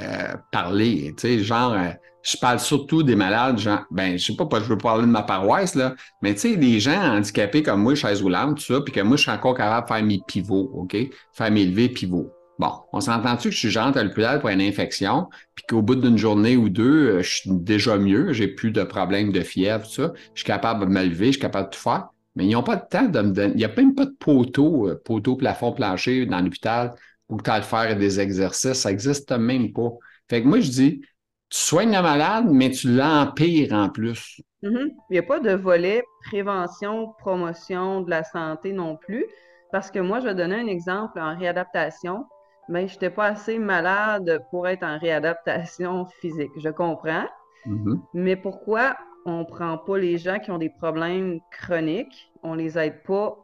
[0.00, 1.14] euh, parler.
[1.16, 1.90] Tu sais, genre, euh,
[2.28, 5.22] je parle surtout des malades, genre, ben, je sais pas, je veux parler de ma
[5.22, 8.92] paroisse, là, mais tu sais, des gens handicapés comme moi, chaise roulante, tout ça, puis
[8.92, 10.96] que moi, je suis encore capable de faire mes pivots, OK?
[11.32, 12.30] Faire mes levées pivots.
[12.58, 15.94] Bon, on s'entend-tu que je suis genre à l'hôpital pour une infection, puis qu'au bout
[15.94, 19.86] d'une journée ou deux, euh, je suis déjà mieux, j'ai plus de problèmes de fièvre,
[19.86, 22.52] ça, je suis capable de me lever, je suis capable de tout faire, mais ils
[22.52, 25.36] n'ont pas de temps de me donner, il n'y a même pas de poteau, poteau,
[25.36, 26.94] plafond, plancher dans l'hôpital
[27.28, 29.90] ou tu as faire des exercices, ça n'existe même pas.
[30.28, 31.02] Fait que moi, je dis,
[31.50, 34.40] tu soignes la malade, mais tu l'empires en plus.
[34.62, 34.88] Mm-hmm.
[35.10, 39.24] Il n'y a pas de volet prévention, promotion de la santé non plus.
[39.72, 42.26] Parce que moi, je vais donner un exemple en réadaptation.
[42.68, 46.52] Mais je n'étais pas assez malade pour être en réadaptation physique.
[46.58, 47.26] Je comprends.
[47.66, 48.00] Mm-hmm.
[48.14, 52.62] Mais pourquoi on ne prend pas les gens qui ont des problèmes chroniques, on ne
[52.62, 53.36] les aide pas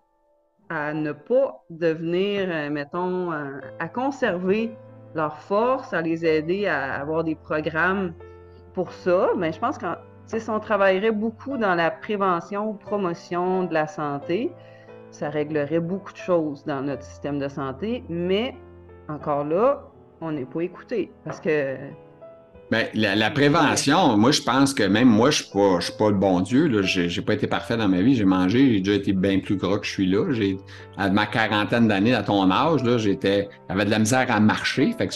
[0.69, 4.75] à ne pas devenir, euh, mettons, euh, à conserver
[5.15, 8.13] leur force, à les aider à avoir des programmes
[8.73, 9.87] pour ça, mais je pense que
[10.27, 14.53] si on travaillerait beaucoup dans la prévention, promotion de la santé,
[15.11, 18.57] ça réglerait beaucoup de choses dans notre système de santé, mais
[19.09, 19.85] encore là,
[20.21, 21.77] on n'est pas écouté parce que
[22.71, 26.41] Bien, la, prévention, moi, je pense que même moi, je ne suis, pas le bon
[26.41, 26.83] Dieu.
[26.83, 28.15] Je n'ai pas été parfait dans ma vie.
[28.15, 30.33] J'ai mangé, j'ai déjà été bien plus gras que je suis là.
[30.33, 30.57] J'ai,
[30.97, 34.93] à ma quarantaine d'années, à ton âge, j'étais, j'avais de la misère à marcher.
[34.97, 35.15] Fait que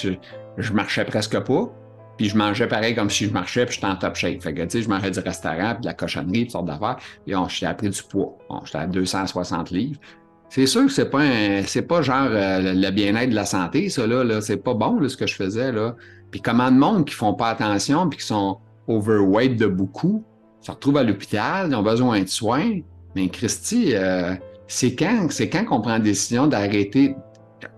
[0.59, 1.73] je, marchais presque pas.
[2.19, 4.43] Puis je mangeais pareil comme si je marchais, puis j'étais en top shape.
[4.43, 6.97] Fait que, tu sais, je mangeais du restaurant, puis de la cochonnerie, toutes sortes d'affaires.
[7.25, 8.37] Puis on, j'ai appris du poids.
[8.65, 10.01] J'étais à 260 livres.
[10.51, 11.25] C'est sûr que c'est pas
[11.67, 14.41] c'est pas genre euh, le bien-être de la santé, ça, là.
[14.41, 15.95] C'est pas bon, ce que je faisais, là.
[16.31, 20.25] Puis comment de monde qui font pas attention puis qui sont overweight de beaucoup
[20.61, 22.81] se retrouvent à l'hôpital, ils ont besoin de soins.
[23.15, 24.35] Mais Christy, euh,
[24.67, 27.15] c'est quand, c'est quand qu'on prend la décision d'arrêter?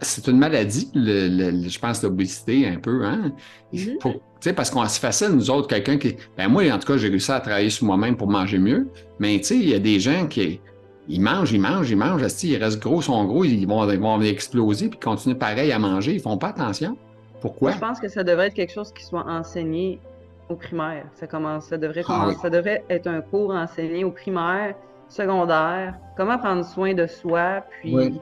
[0.03, 3.33] C'est une maladie, je pense, l'obésité un peu, hein?
[3.73, 4.53] Mm-hmm.
[4.53, 6.17] parce qu'on c'est facile, nous autres, quelqu'un qui.
[6.37, 8.89] Ben moi, en tout cas, j'ai réussi à travailler sur moi-même pour manger mieux.
[9.19, 10.61] Mais tu sais, il y a des gens qui.
[11.09, 14.21] Ils mangent, ils mangent, ils mangent, ils restent gros, sont gros, ils vont, ils vont
[14.21, 16.97] exploser, puis continuent pareil à manger, ils font pas attention.
[17.41, 17.73] Pourquoi?
[17.73, 20.01] Je pense que ça devrait être quelque chose qui soit enseigné
[20.49, 21.05] au primaire.
[21.15, 24.75] Ça, commence, ça, devrait, ah ça devrait être un cours enseigné au primaire,
[25.09, 28.21] secondaire, comment prendre soin de soi, puis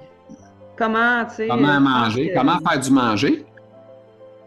[0.77, 1.49] comment, tu sais...
[1.49, 3.47] Comment manger, comment faire du manger?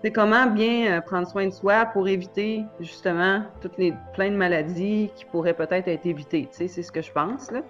[0.02, 4.36] c'est comment bien euh, prendre soin de soi pour éviter justement toutes les plein de
[4.36, 6.48] maladies qui pourraient peut-être être évitées.
[6.52, 7.52] Tu sais, c'est ce que je pense.
[7.52, 7.62] Là.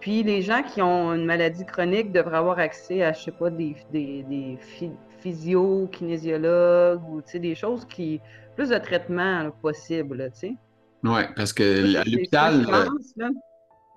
[0.00, 3.50] Puis les gens qui ont une maladie chronique devraient avoir accès à, je sais pas,
[3.50, 4.58] des, des, des
[5.18, 8.20] physio, kinésiologues ou des choses qui.
[8.54, 10.56] plus de traitements possibles, tu sais.
[11.04, 12.66] Oui, parce que l'hôpital.
[12.68, 13.28] Euh,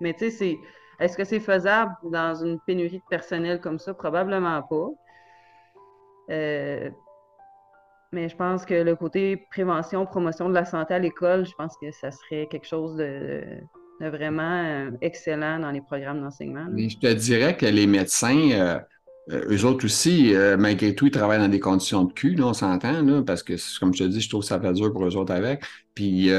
[0.00, 0.58] Mais tu sais, c'est.
[1.00, 3.94] Est-ce que c'est faisable dans une pénurie de personnel comme ça?
[3.94, 4.88] Probablement pas.
[6.30, 6.90] Euh,
[8.12, 11.76] mais je pense que le côté prévention, promotion de la santé à l'école, je pense
[11.80, 13.42] que ça serait quelque chose de,
[14.00, 16.66] vraiment euh, excellent dans les programmes d'enseignement.
[16.76, 18.78] Je te dirais que les médecins, euh,
[19.30, 23.22] euh, eux autres aussi, malgré tout, ils travaillent dans des conditions de cul, on s'entend,
[23.24, 25.32] parce que, comme je te dis, je trouve que ça fait dur pour eux autres
[25.32, 25.62] avec.
[25.94, 26.30] Puis,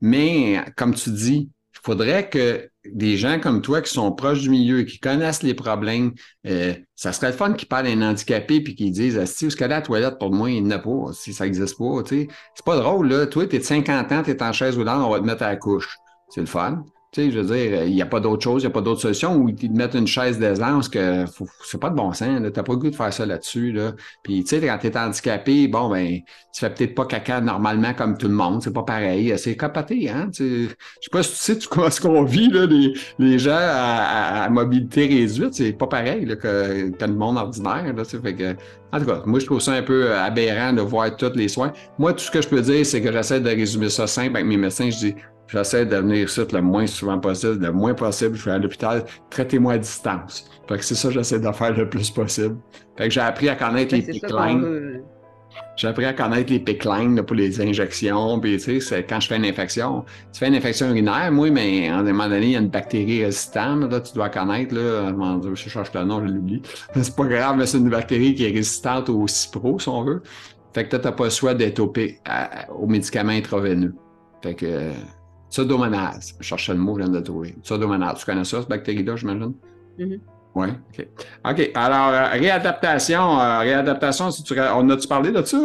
[0.00, 4.50] mais, comme tu dis, il faudrait que des gens comme toi qui sont proches du
[4.50, 6.12] milieu, qui connaissent les problèmes,
[6.46, 9.54] euh, ça serait le fun qu'ils parlent à un handicapé puis qu'ils disent Si vous
[9.60, 12.02] la toilette pour moi, il n'y a pas, si ça n'existe pas.
[12.06, 12.28] C'est
[12.64, 13.26] pas drôle, là.
[13.26, 15.42] Toi, tu es de 50 ans, tu es en chaise roulante, on va te mettre
[15.42, 15.96] à la couche.
[16.28, 16.84] C'est le fun.
[17.12, 18.82] Tu sais, je veux dire, il n'y a pas d'autre chose, il n'y a pas
[18.82, 21.24] d'autre solution où ils te mettent une chaise d'aisance que
[21.64, 22.28] c'est pas de bon sens.
[22.36, 23.72] Tu n'as pas le goût de faire ça là-dessus.
[23.72, 23.94] Là.
[24.22, 26.20] Puis, tu sais, quand tu es handicapé, bon, ben,
[26.52, 28.62] tu fais peut-être pas caca normalement comme tout le monde.
[28.62, 29.36] C'est pas pareil.
[29.38, 30.30] C'est capoté, hein?
[30.32, 33.40] Tu sais, je sais pas si tu sais tu, ce qu'on vit, là, les, les
[33.40, 35.54] gens à, mobilité réduite.
[35.54, 37.92] C'est pas pareil là, que, que, le monde ordinaire.
[37.92, 38.54] Là, fait que,
[38.92, 41.72] en tout cas, moi, je trouve ça un peu aberrant de voir tous les soins.
[41.98, 44.46] Moi, tout ce que je peux dire, c'est que j'essaie de résumer ça simple avec
[44.46, 44.88] mes médecins.
[44.90, 45.14] Je dis,
[45.52, 48.36] J'essaie de venir ici le moins souvent possible, le moins possible.
[48.36, 50.48] Je vais à l'hôpital, traitez-moi à distance.
[50.68, 52.56] Fait que c'est ça que j'essaie de faire le plus possible.
[52.96, 55.02] Fait que j'ai appris à connaître les picklines.
[55.74, 58.38] J'ai appris à connaître les picklines pour les injections.
[58.38, 61.88] Puis, tu sais, quand je fais une infection, tu fais une infection urinaire, moi, mais
[61.88, 63.90] à un moment donné, il y a une bactérie résistante.
[63.90, 64.72] Là, tu dois connaître.
[64.72, 66.62] Là, je cherche le nom, je l'oublie.
[66.94, 70.22] C'est pas grave, mais c'est une bactérie qui est résistante au cipro, si on veut.
[70.72, 73.94] Fait que toi, t'as pas le choix d'être aux médicaments intraveineux.
[74.42, 74.92] Fait que
[75.50, 76.36] Pseudomonase.
[76.38, 77.54] Je cherchais le mot, je viens de le trouver.
[77.62, 78.20] Pseudomonase.
[78.20, 79.52] Tu connais ça, cette bactérie-là, j'imagine?
[79.98, 80.20] Mm-hmm.
[80.54, 81.06] Oui, OK.
[81.44, 81.70] OK.
[81.74, 83.40] Alors, euh, réadaptation.
[83.40, 85.58] Euh, réadaptation, si tu, on a-tu parlé de ça?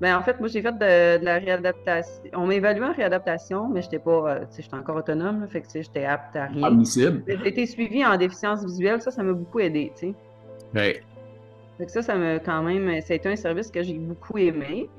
[0.00, 2.22] Ben, en fait, moi, j'ai fait de, la réadaptation.
[2.34, 5.60] On m'a évalué en réadaptation, mais j'étais pas, euh, tu sais, j'étais encore autonome, fait
[5.60, 6.64] que, tu sais, j'étais apte à rien.
[6.64, 7.22] Admissible.
[7.26, 10.14] J'ai été suivi en déficience visuelle, ça, ça m'a beaucoup aidé, tu sais.
[10.74, 10.94] Oui.
[11.78, 14.38] Fait que ça, ça m'a quand même, ça a été un service que j'ai beaucoup
[14.38, 14.90] aimé.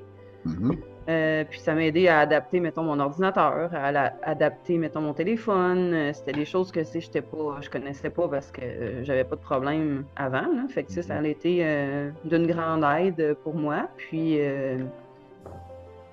[0.48, 0.78] Mm-hmm.
[1.10, 3.88] Euh, puis ça m'a aidé à adapter, mettons, mon ordinateur, à
[4.24, 5.94] adapter, mettons, mon téléphone.
[5.94, 9.36] Euh, c'était des choses que je pas, je connaissais pas parce que euh, j'avais pas
[9.36, 10.46] de problème avant.
[10.70, 11.66] Fait que ça a été
[12.24, 13.90] d'une grande aide pour moi.
[13.98, 14.40] Puis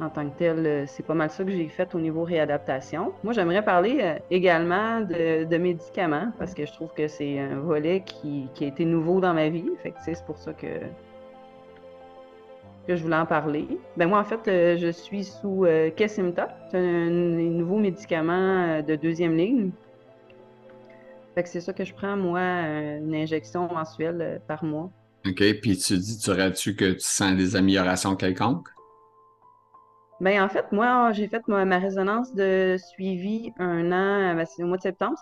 [0.01, 3.13] en tant que tel, c'est pas mal ça que j'ai fait au niveau réadaptation.
[3.23, 8.49] Moi, j'aimerais parler également de, médicaments parce que je trouve que c'est un volet qui,
[8.61, 9.71] a été nouveau dans ma vie.
[9.83, 10.67] Fait c'est pour ça que
[12.91, 13.69] que je voulais en parler.
[13.97, 16.49] Ben moi, en fait, euh, je suis sous euh, Kesimta.
[16.73, 19.71] C'est un, nouveau médicament euh, de deuxième ligne.
[21.37, 24.91] Fait que c'est ça que je prends, moi, une injection mensuelle par mois.
[25.25, 25.37] OK.
[25.63, 28.69] Puis tu dis, tu aurais-tu que tu sens des améliorations quelconques?
[30.21, 34.67] Ben, en fait, moi, j'ai fait ma, résonance de suivi un an, ben, c'est au
[34.67, 35.17] mois de septembre.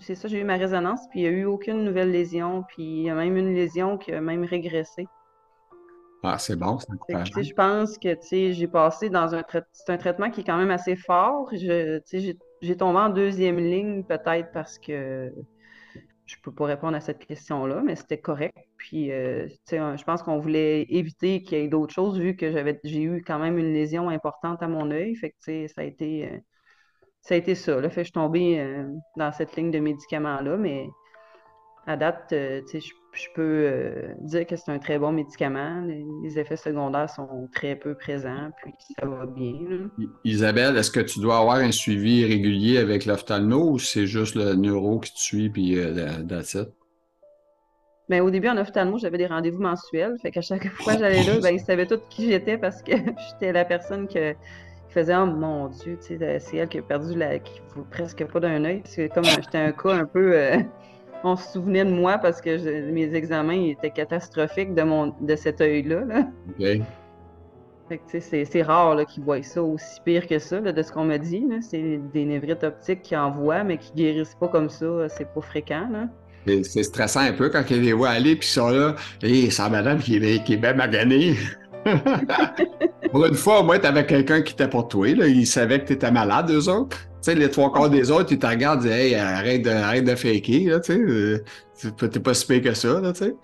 [0.00, 2.82] c'est ça, j'ai eu ma résonance, puis il n'y a eu aucune nouvelle lésion, puis
[2.82, 5.06] il y a même une lésion qui a même régressé.
[6.22, 7.42] Ah, c'est bon, c'est encourageant.
[7.42, 9.42] Je pense que j'ai passé dans un,
[9.88, 11.50] un traitement qui est quand même assez fort.
[11.52, 15.32] J'ai tombé en deuxième ligne peut-être parce que
[16.30, 18.56] je peux pas répondre à cette question-là, mais c'était correct.
[18.76, 22.78] Puis, euh, je pense qu'on voulait éviter qu'il y ait d'autres choses vu que j'avais
[22.84, 25.16] j'ai eu quand même une lésion importante à mon œil.
[25.16, 26.38] Fait que, ça a été euh,
[27.22, 27.80] ça a été ça.
[27.80, 27.90] Là.
[27.90, 30.88] Fait que je suis tombée euh, dans cette ligne de médicaments-là, mais
[31.86, 35.82] à date, je je peux euh, dire que c'est un très bon médicament.
[35.82, 39.90] Les, effets secondaires sont très peu présents, puis ça va bien.
[40.24, 44.54] Isabelle, est-ce que tu dois avoir un suivi régulier avec l'ophtalmo ou c'est juste le
[44.54, 46.56] neuro qui te suit, puis euh, that's
[48.10, 50.16] ben, au début, en ophtalmo, j'avais des rendez-vous mensuels.
[50.20, 52.90] Fait qu'à chaque fois que j'allais là, ben, ils savaient tout qui j'étais parce que
[53.30, 57.38] j'étais la personne que, qui faisait Oh mon Dieu, c'est elle qui a perdu la.
[57.38, 58.82] qui vaut presque pas d'un œil.
[58.84, 60.32] C'est comme j'étais un cas un peu.
[60.34, 60.58] Euh,
[61.24, 65.60] on se souvenait de moi parce que mes examens étaient catastrophiques de, mon, de cet
[65.60, 66.02] œil-là.
[68.06, 71.44] c'est, rare qu'ils voient ça aussi pire que ça, de ce qu'on m'a dit.
[71.60, 75.08] C'est des névrites optiques qui en voient, mais qui guérissent pas comme ça.
[75.08, 75.88] C'est pas fréquent.
[76.46, 78.94] C'est, stressant un peu quand ils les voient aller, puis ils sont là.
[79.22, 81.36] Et c'est madame qui est, qui est bien maganée.
[83.10, 85.14] pour une fois, au moins, tu avais quelqu'un qui était pour toi.
[85.14, 85.26] Là.
[85.26, 87.09] Ils savaient que tu étais malade, eux autres.
[87.22, 90.04] Sais, les trois quarts des autres, ils te regardent et disent Hey, arrête de, arrête
[90.04, 90.92] de faker, là, tu
[91.74, 91.90] sais.
[92.10, 93.34] T'es pas si pire que ça, là, tu sais.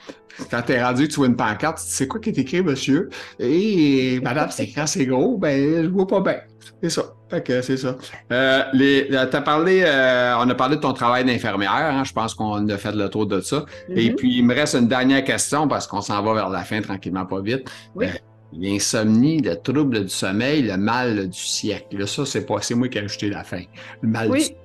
[0.51, 3.09] Quand t'es rendu, tu vois une pancarte, tu sais quoi qui est écrit, monsieur?
[3.39, 6.37] Et madame, c'est écrit assez gros, ben, je vois pas bien.
[6.83, 7.05] C'est ça.
[7.31, 7.97] Fait que c'est ça.
[8.31, 12.35] Euh, les, as parlé, euh, on a parlé de ton travail d'infirmière, hein, je pense
[12.35, 13.65] qu'on a fait le tour de ça.
[13.89, 14.17] Et Mhm.
[14.17, 17.25] puis, il me reste une dernière question parce qu'on s'en va vers la fin tranquillement,
[17.25, 17.67] pas vite.
[17.95, 18.05] Oui.
[18.07, 18.11] Euh,
[18.53, 21.99] L'insomnie, le trouble du sommeil, le mal du siècle.
[21.99, 23.63] Là, ça, c'est pas, c'est moi qui ai ajouté la fin.
[24.03, 24.57] Le mal du Oui.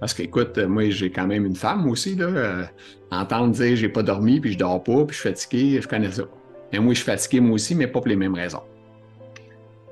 [0.00, 2.24] Parce qu'écoute, moi, j'ai quand même une femme aussi, là.
[2.24, 2.64] euh,
[3.12, 6.10] entendre dire j'ai pas dormi, puis je dors pas, puis je suis fatigué, je connais
[6.10, 6.24] ça.
[6.72, 8.62] Mais moi, je suis fatigué, moi aussi, mais pas pour les mêmes raisons.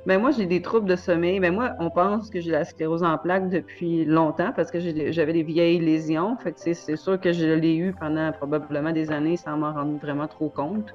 [0.06, 1.38] Ben moi, j'ai des troubles de sommeil.
[1.40, 4.80] Ben moi, on pense que j'ai la sclérose en plaques depuis longtemps parce que
[5.12, 6.36] j'avais des vieilles lésions.
[6.38, 9.98] Fait que c'est sûr que je l'ai eu pendant probablement des années sans m'en rendre
[9.98, 10.94] vraiment trop compte.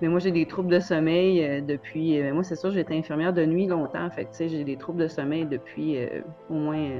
[0.00, 2.20] Mais moi, j'ai des troubles de sommeil euh, depuis.
[2.20, 4.08] euh, moi, c'est sûr, j'ai été infirmière de nuit longtemps.
[4.10, 6.90] Fait tu sais, j'ai des troubles de sommeil depuis euh, au moins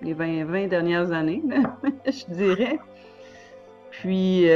[0.00, 1.42] les 20, 20 dernières années,
[2.06, 2.78] je dirais.
[3.90, 4.46] Puis,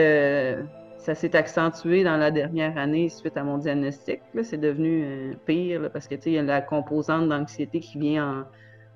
[0.99, 4.21] ça s'est accentué dans la dernière année suite à mon diagnostic.
[4.43, 8.29] C'est devenu pire parce que tu sais, il y a la composante d'anxiété qui vient
[8.29, 8.45] en,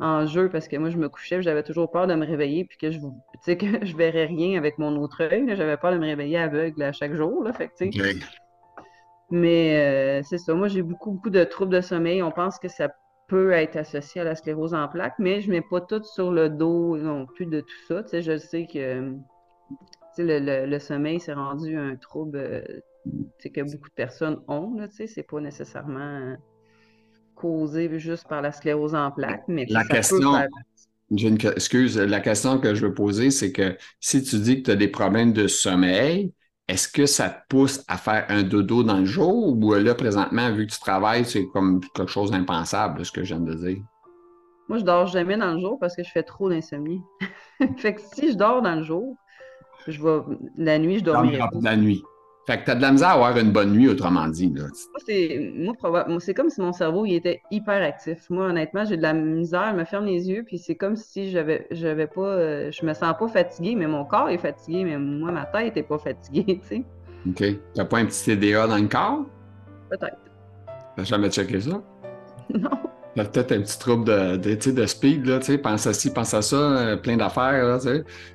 [0.01, 2.79] en jeu parce que moi, je me couchais, j'avais toujours peur de me réveiller puis
[2.79, 3.01] que je
[3.43, 5.45] sais, que je verrais rien avec mon autre œil.
[5.57, 7.43] J'avais peur de me réveiller aveugle à chaque jour.
[7.45, 7.75] Là, fait que,
[9.31, 12.23] mais euh, c'est ça, moi j'ai beaucoup, beaucoup de troubles de sommeil.
[12.23, 12.89] On pense que ça
[13.29, 16.49] peut être associé à la sclérose en plaques, mais je mets pas tout sur le
[16.49, 18.03] dos non plus de tout ça.
[18.03, 19.15] Tu sais, je sais que
[20.19, 22.63] le, le- le sommeil s'est rendu un trouble euh,
[23.43, 24.77] que beaucoup de personnes ont.
[24.91, 26.37] Sais, c'est pas nécessairement
[27.41, 30.49] causé juste par la sclérose en plaques, mais La question- faire-
[31.11, 34.71] une excuse, la question que je veux poser, c'est que si tu dis que tu
[34.71, 36.33] as des problèmes de sommeil,
[36.69, 39.49] est-ce que ça te pousse à faire un dodo dans le jour?
[39.57, 43.35] Ou là, présentement, vu que tu travailles, c'est comme quelque chose d'impensable, ce que je
[43.35, 43.79] viens de dire?
[44.69, 47.03] Moi, je dors jamais dans le jour parce que je fais trop d'insomnie.
[47.79, 49.17] fait que si je dors dans le jour,
[49.89, 50.21] je vais
[50.57, 51.59] la nuit, je dormirai Dormira pas.
[51.63, 52.03] la nuit.
[52.47, 54.53] Fait que tu as de la misère à avoir une bonne nuit, autrement dit.
[54.55, 54.65] Là.
[56.09, 58.29] Moi, c'est comme si mon cerveau il était hyper actif.
[58.31, 61.31] Moi, honnêtement, j'ai de la misère, je me ferme les yeux, puis c'est comme si
[61.31, 64.99] j'avais j'avais pas euh, je me sens pas fatiguée, mais mon corps est fatigué, mais
[64.99, 66.85] moi, ma tête est pas fatiguée, tu sais.
[67.29, 67.37] OK.
[67.37, 69.27] Tu n'as pas un petit TDA dans le corps?
[69.91, 70.17] Peut-être.
[70.97, 71.83] Tu jamais checké ça?
[72.53, 72.71] Non.
[73.25, 76.57] Peut-être un petit trouble de, de, de speed, là, pense à ci, pense à ça,
[76.57, 77.79] euh, plein d'affaires.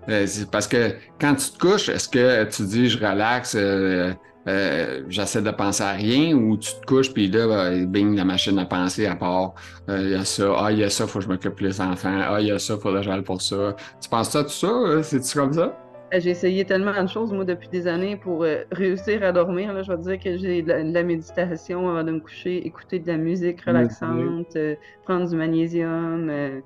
[0.10, 4.14] Euh, parce que quand tu te couches, est-ce que tu dis je relaxe, euh,
[4.48, 8.26] euh, j'essaie de penser à rien, ou tu te couches, puis là, ben, bing, la
[8.26, 9.54] machine à penser à part,
[9.88, 12.22] il y a ça, ah, il y a ça, faut que je m'occupe des enfants,
[12.30, 13.76] ah, il y a ça, faut que j'aille pour ça.
[14.02, 15.04] Tu penses ça, tout ça?
[15.04, 15.85] C'est-tu comme ça?
[16.16, 19.74] Euh, J'ai essayé tellement de choses, moi, depuis des années pour euh, réussir à dormir.
[19.74, 22.20] Là, je vais te dire que j'ai de la, de la méditation avant de me
[22.22, 26.62] coucher, écouter de la musique relaxante, euh, prendre du magnésium, euh,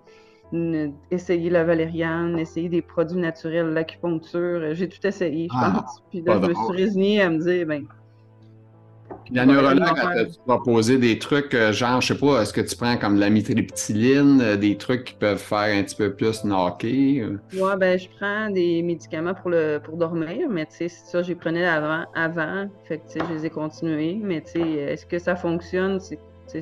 [0.52, 4.74] une- essayer la valériane, essayer des produits naturels, l'acupuncture.
[4.76, 6.04] J'ai tout essayé, je Ah, pense.
[6.10, 7.88] Puis là, je me suis résignée à me dire, ben,
[9.32, 12.76] La neurologue, elle te proposer des trucs, euh, genre, je sais pas, est-ce que tu
[12.76, 16.43] prends comme de la mitriptyline, euh, des trucs qui peuvent faire un petit peu plus
[16.43, 17.39] knocker?
[17.53, 21.36] ouais, ben, je prends des médicaments pour, le, pour dormir, mais tu sais, ça, j'y
[21.36, 22.67] prenais avant, avant.
[22.86, 24.20] Fait que, tu sais, je les ai continués.
[24.22, 25.99] Mais, tu sais, est-ce que ça fonctionne?
[25.99, 26.20] C'est,
[26.51, 26.61] tu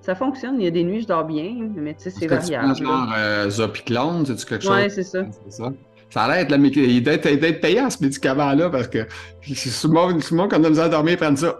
[0.00, 0.60] ça fonctionne.
[0.60, 2.72] Il y a des nuits, je dors bien, mais, tu sais, c'est que tu prends
[2.72, 2.76] variable.
[2.76, 4.70] genre euh, Zopiclone, c'est-tu quelque chose?
[4.70, 5.24] Ouais, c'est ça.
[5.44, 5.72] C'est ça.
[6.12, 9.06] Ça a l'air d'être être payant, ce médicament-là, parce que
[9.40, 11.58] c'est souvent, souvent quand on a besoin de dormir, ils prennent ça.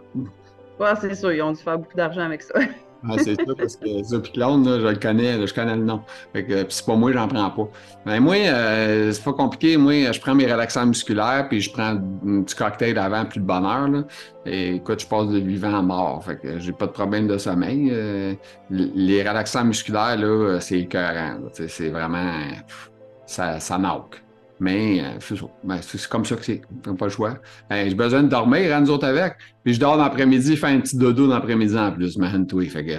[0.79, 2.61] Ouais, c'est sûr, ils ont dû faire beaucoup d'argent avec ça.
[3.09, 6.03] Ah, c'est ça, parce que Zopiclone, là, je le connais, là, je connais le nom.
[6.35, 7.69] Fait que, puis c'est pas moi, j'en prends pas.
[8.05, 9.79] Mais moi, euh, c'est pas compliqué.
[9.79, 11.97] Moi, je prends mes relaxants musculaires, puis je prends
[12.27, 13.89] un petit cocktail avant, plus de bonheur.
[13.89, 14.05] Là.
[14.45, 16.23] Et écoute, je passe de vivant à mort.
[16.25, 17.89] Fait que j'ai pas de problème de sommeil.
[17.91, 18.35] Euh,
[18.69, 21.39] les relaxants musculaires, là, c'est écœurant.
[21.55, 22.35] C'est vraiment.
[23.27, 24.22] Ça, ça knock.
[24.63, 25.37] Mais euh.
[25.65, 26.63] Ben, c'est comme ça que c'est.
[26.87, 27.35] On pas le choix.
[27.69, 29.35] Ben, j'ai besoin de dormir, hein, nous autres avec.
[29.65, 32.17] Puis je dors l'après-midi, je fais un petit dodo l'après-midi en plus.
[32.17, 32.99] Fait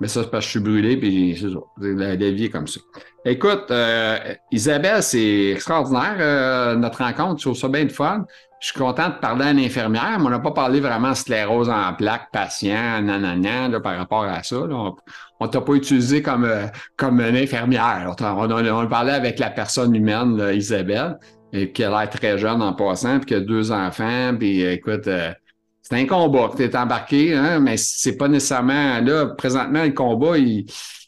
[0.00, 1.58] mais ça, c'est parce que je suis brûlé, puis c'est ça.
[1.80, 2.80] La, la vie est comme ça.
[3.24, 4.18] Écoute, euh,
[4.52, 7.38] Isabelle, c'est extraordinaire, euh, notre rencontre.
[7.38, 8.26] Je trouve ça bien de fun.
[8.60, 11.68] Je suis content de parler à une infirmière, mais on n'a pas parlé vraiment sclérose
[11.68, 14.56] en plaques, patient, nanana, là, par rapport à ça.
[14.56, 14.74] là.
[14.74, 14.96] On,
[15.40, 18.12] on t'a pas utilisé comme, euh, comme une infirmière.
[18.20, 21.18] On, on, parlait avec la personne humaine, là, Isabelle,
[21.52, 25.06] qui a l'air très jeune en passant, puis qui a deux enfants, puis euh, écoute,
[25.06, 25.32] euh,
[25.80, 29.00] c'est un combat que tu es embarqué, hein, mais c'est pas nécessairement.
[29.00, 30.66] Là, présentement, le combat, il,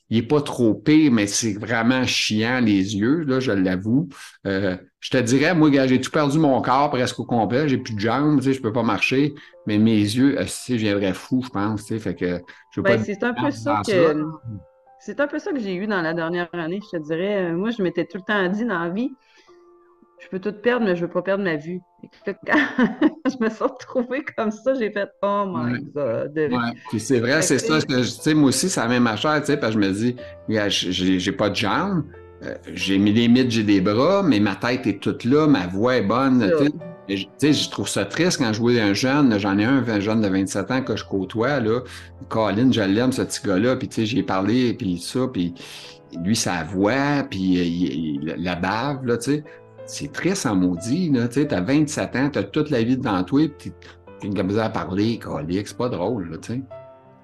[0.09, 4.09] il est pas trop pire, mais c'est vraiment chiant les yeux, là, je l'avoue.
[5.01, 7.69] Je te dirais, moi, j'ai tout perdu mon corps presque au complet?
[7.69, 9.35] J'ai plus de jambes, tu sais, je peux pas marcher,
[9.67, 12.41] mais mes yeux, euh, sais, je viendrais fou, je pense, tu sais, fait que
[12.71, 14.25] je veux Ben, pas c'est un peu ça que.
[14.99, 17.53] c'est un peu ça que j'ai eu dans la dernière année, je te dirais.
[17.53, 19.11] Moi, je m'étais tout le temps dit dans la vie,
[20.21, 21.81] je peux tout perdre, mais je veux pas perdre ma vue.
[22.03, 22.09] Et
[22.47, 22.59] quand
[23.27, 26.33] je me suis retrouvée comme ça, j'ai fait Oh my God.
[26.37, 26.49] Ouais.
[26.91, 27.79] Puis c'est vrai, c'est ça.
[28.35, 30.17] Moi aussi, c'est la même affaire, tu sais, parce que je me dis,
[31.19, 32.05] j'ai pas de jambes,
[32.43, 35.97] euh, j'ai mes limites, j'ai des bras, mais ma tête est toute là, ma voix
[35.97, 36.51] est bonne.
[37.09, 40.01] Tu sais, je trouve ça triste quand je vois un jeune, j'en ai un, un
[40.01, 41.81] jeune de 27 ans que je côtoie, là.
[42.29, 45.55] Colin, je l'aime, ce petit gars-là, puis tu sais, j'ai parlé, puis ça, puis
[46.25, 49.45] lui, sa voix, puis la bave, là, tu sais
[49.91, 51.13] c'est triste en maudit.
[51.33, 53.73] Tu as 27 ans, tu as toute la vie devant toi, puis
[54.21, 55.21] tu as une à parler,
[55.65, 56.31] c'est pas drôle.
[56.31, 56.61] Là, sais.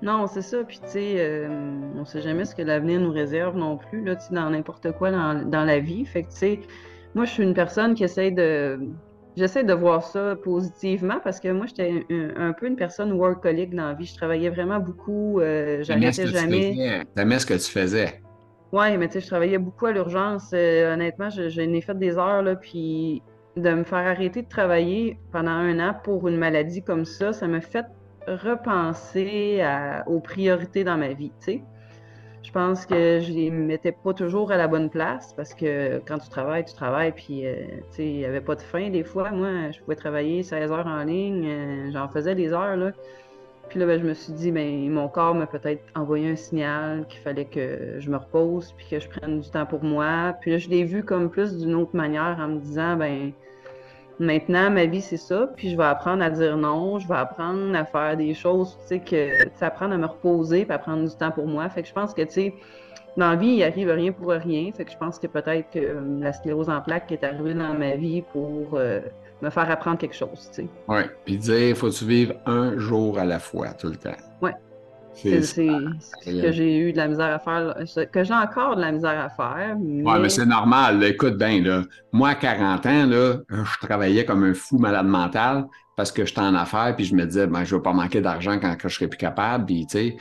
[0.02, 0.58] Non, c'est ça.
[0.64, 1.48] Puis, tu sais, euh,
[1.96, 5.64] on sait jamais ce que l'avenir nous réserve non plus, là, dans n'importe quoi dans,
[5.64, 6.04] la vie.
[6.04, 6.60] Fait que, tu sais,
[7.14, 8.78] moi, je suis une personne qui essaie de.
[9.36, 13.88] J'essaie de voir ça positivement parce que moi, j'étais un, peu une personne workaholic dans
[13.88, 14.06] la vie.
[14.06, 15.40] Je travaillais vraiment beaucoup.
[15.40, 17.04] Euh, J'arrêtais jamais.
[17.14, 18.22] T'aimais ce que tu faisais.
[18.72, 20.50] Oui, mais tu sais, je travaillais beaucoup à l'urgence.
[20.54, 23.22] Euh, honnêtement, j'ai fait des heures, là, puis
[23.56, 27.48] de me faire arrêter de travailler pendant un an pour une maladie comme ça, ça
[27.48, 27.86] m'a fait
[28.26, 29.64] repenser
[30.06, 31.32] aux priorités dans ma vie.
[32.46, 36.18] Je pense que je les mettais pas toujours à la bonne place parce que quand
[36.18, 37.56] tu travailles, tu travailles, puis euh,
[37.98, 39.32] il n'y avait pas de fin des fois.
[39.32, 42.92] Moi, je pouvais travailler 16 heures en ligne, euh, j'en faisais des heures, là.
[43.68, 47.04] Puis là, ben, je me suis dit, ben, mon corps m'a peut-être envoyé un signal
[47.08, 50.36] qu'il fallait que je me repose, puis que je prenne du temps pour moi.
[50.40, 53.32] Puis là, je l'ai vu comme plus d'une autre manière en me disant, ben,
[54.18, 57.74] maintenant, ma vie, c'est ça, puis je vais apprendre à dire non, je vais apprendre
[57.76, 61.08] à faire des choses, tu sais, que, tu apprendre à me reposer, puis à prendre
[61.08, 61.68] du temps pour moi.
[61.68, 62.54] Fait que je pense que, tu sais,
[63.16, 64.70] dans la vie, il arrive rien pour rien.
[64.72, 67.74] Fait que je pense que peut-être que euh, la sclérose en plaques est arrivée dans
[67.74, 68.74] ma vie pour...
[68.74, 69.00] Euh,
[69.42, 70.68] me faire apprendre quelque chose, tu sais.
[70.88, 74.16] Oui, puis dire, faut tu vivre un jour à la fois, tout le temps?
[74.40, 74.50] Oui.
[75.16, 77.74] C'est ce que j'ai eu de la misère à faire,
[78.12, 79.76] que j'ai encore de la misère à faire.
[79.80, 80.02] Mais...
[80.02, 81.02] Oui, mais c'est normal.
[81.04, 85.66] Écoute bien, là, moi, à 40 ans, là, je travaillais comme un fou malade mental
[85.96, 88.20] parce que j'étais en affaires, puis je me disais, ben, je ne vais pas manquer
[88.20, 90.16] d'argent quand, je serai plus capable, puis tu sais,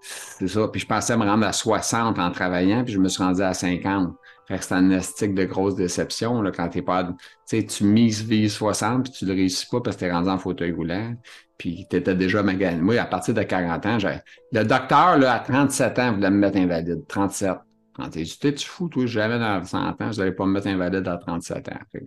[0.00, 0.68] c'est ça.
[0.68, 3.52] Puis je pensais me rendre à 60 en travaillant, puis je me suis rendu à
[3.52, 4.14] 50.
[4.46, 7.04] Fait que c'est un estique de grosse déception là, quand t'es pas.
[7.04, 7.14] Tu
[7.46, 10.38] sais, tu mises vie 60 puis tu le réussis pas parce que t'es rendu en
[10.38, 11.14] fauteuil roulant.
[11.58, 12.80] Puis t'étais déjà magané.
[12.80, 14.18] Moi, à partir de 40 ans, j'ai.
[14.52, 17.06] Le docteur, là, à 37 ans, voulait me mettre invalide.
[17.08, 17.56] 37.
[17.96, 21.08] Quand tu tu fou, toi, jamais dans 100 ans, je n'allais pas me mettre invalide
[21.08, 22.00] à 37 ans.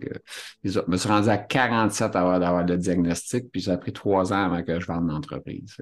[0.62, 4.32] Je me suis rendu à 47 avant d'avoir le diagnostic, puis ça a pris trois
[4.32, 5.76] ans avant que je vende l'entreprise.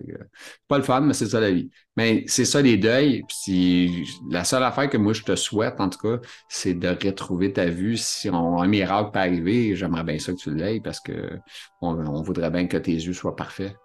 [0.66, 1.68] Pas le fun, mais c'est ça la vie.
[1.94, 3.22] Mais c'est ça les deuils.
[3.28, 7.52] Puis la seule affaire que moi je te souhaite, en tout cas, c'est de retrouver
[7.52, 7.98] ta vue.
[7.98, 11.38] Si on, un miracle peut arriver, j'aimerais bien ça que tu l'aies parce que
[11.82, 13.76] on, voudrait bien que tes yeux soient parfaits.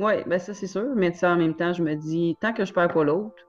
[0.00, 0.86] Oui, ben ça c'est sûr.
[0.96, 3.47] Mais en même temps, je me dis, tant que je perds pas l'autre,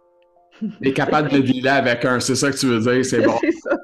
[0.82, 3.38] est capable de dealer avec un, c'est ça que tu veux dire, c'est bon.
[3.41, 3.78] c'est ça.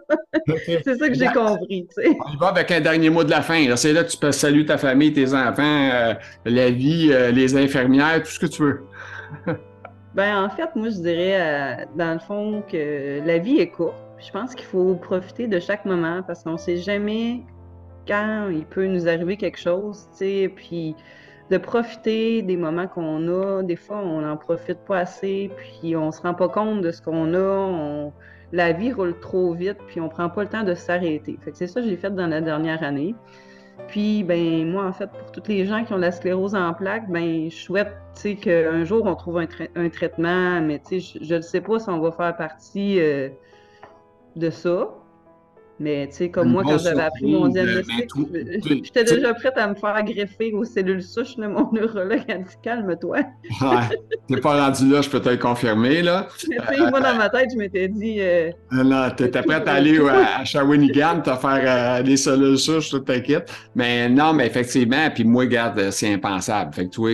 [0.84, 1.88] c'est ça que j'ai compris.
[1.88, 2.18] Tu sais.
[2.26, 3.76] On y va avec un dernier mot de la fin.
[3.76, 6.14] C'est là que tu peux saluer ta famille, tes enfants, euh,
[6.46, 8.82] la vie, euh, les infirmières, tout ce que tu veux.
[10.16, 13.96] ben, en fait, moi, je dirais, euh, dans le fond, que la vie est courte.
[14.18, 17.44] Je pense qu'il faut profiter de chaque moment parce qu'on ne sait jamais
[18.08, 20.96] quand il peut nous arriver quelque chose, tu sais, puis
[21.50, 23.64] de profiter des moments qu'on a.
[23.64, 27.02] Des fois, on n'en profite pas assez, puis on se rend pas compte de ce
[27.02, 28.12] qu'on a.
[28.52, 31.38] La vie roule trop vite, puis on prend pas le temps de s'arrêter.
[31.54, 33.16] C'est ça que j'ai fait dans la dernière année.
[33.88, 37.10] Puis, ben moi, en fait, pour toutes les gens qui ont la sclérose en plaques,
[37.10, 37.94] ben je souhaite,
[38.42, 42.36] qu'un jour on trouve un, traitement, mais je ne sais pas si on va faire
[42.36, 43.30] partie euh,
[44.36, 44.90] de ça.
[45.78, 48.10] Mais tu sais, comme moi, quand j'avais appris mon diagnostic,
[48.64, 52.56] j'étais déjà prête à me faire greffer aux cellules souches de mon neurologue a dit
[52.64, 53.18] calme-toi.
[53.18, 56.02] ouais, t'es pas rendu là, je peux te le confirmer.
[56.02, 56.28] Là.
[56.50, 58.18] Mais tu sais, moi, dans ma tête, je m'étais dit.
[58.20, 58.52] Euh...
[58.72, 63.52] Non, t'étais prête à aller à, Shawinigan, te faire euh, des cellules souches, tout t'inquiète.
[63.76, 66.74] Mais non, mais effectivement, puis moi, regarde, c'est impensable.
[66.74, 67.10] Fait que toi,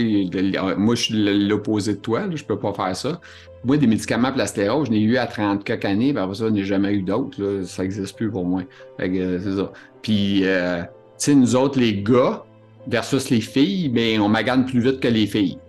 [0.78, 3.20] moi, je suis l'opposé de toi, là, je peux pas faire ça.
[3.64, 6.45] Moi, des médicaments pour la je n'ai eu à 30 quelques années, puis après ça,
[6.45, 7.62] je n'ai jamais eu d'autres.
[7.64, 8.64] Ça n'existe plus pour moi.
[8.99, 9.72] Euh, c'est ça.
[10.01, 10.88] Puis, euh, tu
[11.18, 12.43] sais, nous autres, les gars,
[12.88, 15.59] versus les filles, ben, on magane plus vite que les filles.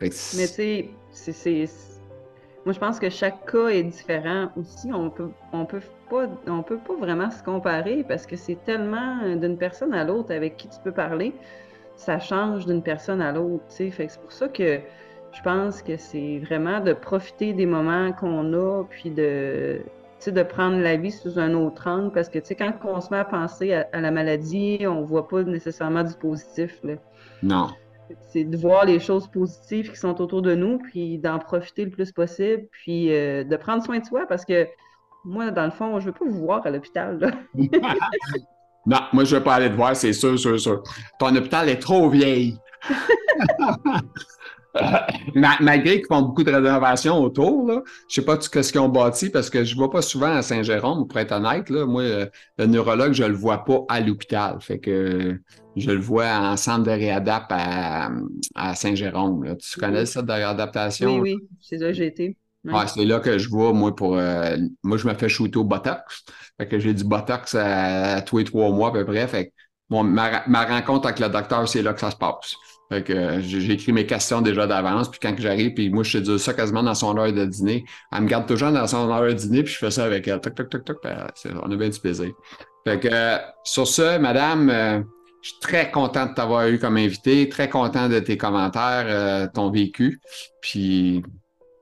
[0.00, 1.68] Mais tu sais, c'est.
[2.64, 4.92] Moi, je pense que chaque cas est différent aussi.
[4.92, 5.80] On peut, on peut
[6.10, 10.34] pas, on peut pas vraiment se comparer parce que c'est tellement d'une personne à l'autre
[10.34, 11.32] avec qui tu peux parler.
[11.96, 13.64] Ça change d'une personne à l'autre.
[13.68, 14.80] Fait que c'est pour ça que
[15.32, 19.80] je pense que c'est vraiment de profiter des moments qu'on a, puis de,
[20.26, 23.24] de prendre la vie sous un autre angle, parce que quand on se met à
[23.24, 26.78] penser à, la maladie, on voit pas nécessairement du positif.
[26.82, 26.94] Là.
[27.42, 27.68] Non.
[28.32, 31.90] c'est de voir les choses positives qui sont autour de nous, puis d'en profiter le
[31.90, 34.66] plus possible, puis euh, de prendre soin de soi, parce que
[35.24, 37.18] moi, dans le fond, je ne veux pas vous voir à l'hôpital.
[37.54, 40.82] non, moi, je ne veux pas aller te voir, c'est sûr, sûr, sûr.
[41.18, 42.58] Ton hôpital est trop vieille.
[45.34, 49.30] malgré qu'ils font beaucoup de rénovations autour, là, je sais pas ce qu'ils ont bâti
[49.30, 51.70] parce que je ne vois pas souvent à Saint-Jérôme, pour être honnête.
[51.70, 52.26] Là, moi, euh,
[52.58, 54.58] le neurologue, je ne le vois pas à l'hôpital.
[54.60, 55.40] Fait que
[55.76, 58.10] je le vois en centre de réadap à,
[58.74, 59.56] Saint-Jérôme.
[59.56, 61.18] Tu connais ça de réadaptation?
[61.18, 62.36] Oui, oui, c'est là que j'ai été.
[62.86, 66.24] c'est là que je vois, moi, pour euh, moi, je me fais shooter au Botox.
[66.58, 69.26] Fait que j'ai du Botox à, tous les trois mois à peu près.
[69.26, 69.52] Fait
[69.90, 72.54] ma, ma rencontre avec le docteur, c'est là que ça se passe.
[72.90, 76.18] Fait que euh, j'ai écrit mes questions déjà d'avance, puis quand j'arrive, puis moi, je
[76.18, 77.84] te dis ça quasiment dans son heure de dîner.
[78.10, 80.40] Elle me garde toujours dans son heure de dîner, puis je fais ça avec elle.
[80.40, 80.98] Toc, toc, toc, toc.
[81.62, 82.32] On a bien du plaisir.
[82.84, 85.00] Fait que euh, sur ce, madame, euh,
[85.40, 89.70] je suis très content de t'avoir eu comme invité, très content de tes commentaires, ton
[89.70, 90.20] vécu.
[90.60, 91.22] Puis,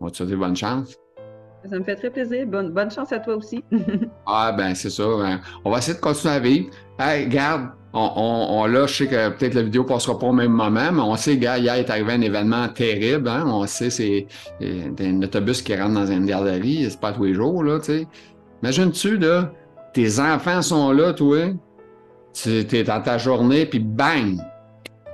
[0.00, 0.94] on va te souhaiter bonne chance.
[1.64, 2.46] Ça me fait très plaisir.
[2.46, 3.64] Bonne, bonne chance à toi aussi.
[4.26, 5.04] ah, ben, c'est ça.
[5.04, 6.70] Ben, on va essayer de continuer à vivre.
[6.98, 10.52] Hey, garde, on, là, je sais que peut-être la vidéo ne passera pas au même
[10.52, 13.28] moment, mais on sait, gars, hier est arrivé un événement terrible.
[13.28, 13.44] Hein?
[13.46, 14.26] On sait, c'est
[14.60, 18.06] un autobus qui rentre dans une garderie, c'est pas tous les jours, là, tu sais.
[18.62, 19.52] Imagine-tu, là,
[19.94, 21.54] tes enfants sont là, toi,
[22.32, 24.36] tu es dans ta journée, puis bang,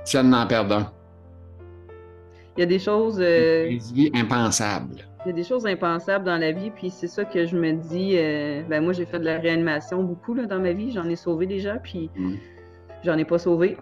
[0.05, 0.91] tu viens d'en perdre un.
[2.57, 3.17] Il y a des choses.
[3.19, 3.77] Euh...
[4.13, 5.05] impensables.
[5.25, 7.73] Il y a des choses impensables dans la vie, puis c'est ça que je me
[7.73, 8.13] dis.
[8.15, 11.15] Euh, ben moi, j'ai fait de la réanimation beaucoup là, dans ma vie, j'en ai
[11.15, 12.09] sauvé déjà, puis.
[12.15, 12.35] Mm.
[13.05, 13.77] J'en ai pas sauvé.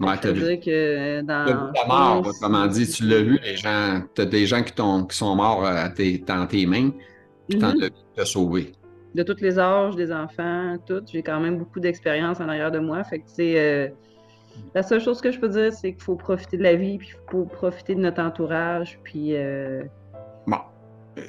[0.00, 0.58] Ouais, t'as vu.
[0.60, 1.72] que euh, dans.
[1.72, 4.02] ta mort, comment dit, tu l'as vu, les gens.
[4.14, 6.90] T'as des gens qui, qui sont morts euh, à tes, dans tes mains,
[7.48, 7.90] puis t'en mm-hmm.
[8.18, 8.72] as sauvé.
[9.14, 11.02] De tous les âges, des enfants, tout.
[11.10, 13.04] J'ai quand même beaucoup d'expérience en arrière de moi.
[13.04, 13.58] Fait que, c'est.
[13.58, 13.88] Euh,
[14.74, 17.10] la seule chose que je peux dire, c'est qu'il faut profiter de la vie, puis
[17.12, 19.34] il faut profiter de notre entourage, puis.
[20.46, 20.58] bon.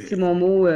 [0.10, 0.68] C'est mon mot.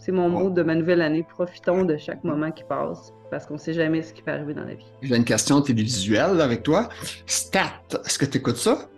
[0.00, 1.24] C'est mon mot de ma nouvelle année.
[1.28, 4.54] Profitons de chaque moment qui passe parce qu'on ne sait jamais ce qui peut arriver
[4.54, 4.86] dans la vie.
[5.02, 6.88] J'ai une question télévisuelle avec toi.
[7.26, 8.88] Stat, est-ce que tu écoutes ça?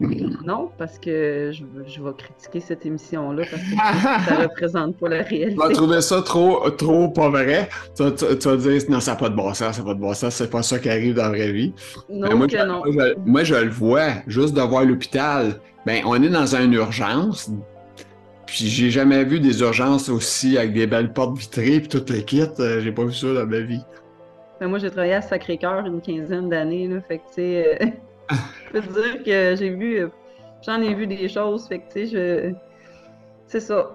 [0.00, 5.22] Non, parce que je, vais critiquer cette émission-là parce que ça ne représente pas la
[5.22, 5.54] réalité.
[5.54, 7.68] Tu vas trouver ça trop, trop pas vrai?
[7.96, 10.14] Tu, vas dire non, ça n'a pas de bon sens, ça n'a pas de bon
[10.14, 11.72] sens, c'est pas ça qui arrive dans la vraie vie.
[12.10, 12.82] Non, moi, que non.
[13.24, 15.60] Moi, je, le vois, juste de voir l'hôpital.
[15.86, 17.50] Ben, on est dans une urgence
[18.54, 22.24] puis j'ai jamais vu des urgences aussi avec des belles portes vitrées puis toutes les
[22.24, 22.42] kits.
[22.60, 23.82] Euh, j'ai pas vu ça dans ma vie.
[24.60, 26.88] Ben, moi, j'ai travaillé à Sacré-Cœur une quinzaine d'années.
[27.08, 27.86] Fait que, tu sais, euh,
[28.72, 30.08] je peux te dire que j'ai vu, euh,
[30.64, 31.66] j'en ai vu des choses.
[31.66, 32.52] Fait que, tu sais, je.
[33.48, 33.90] C'est ça.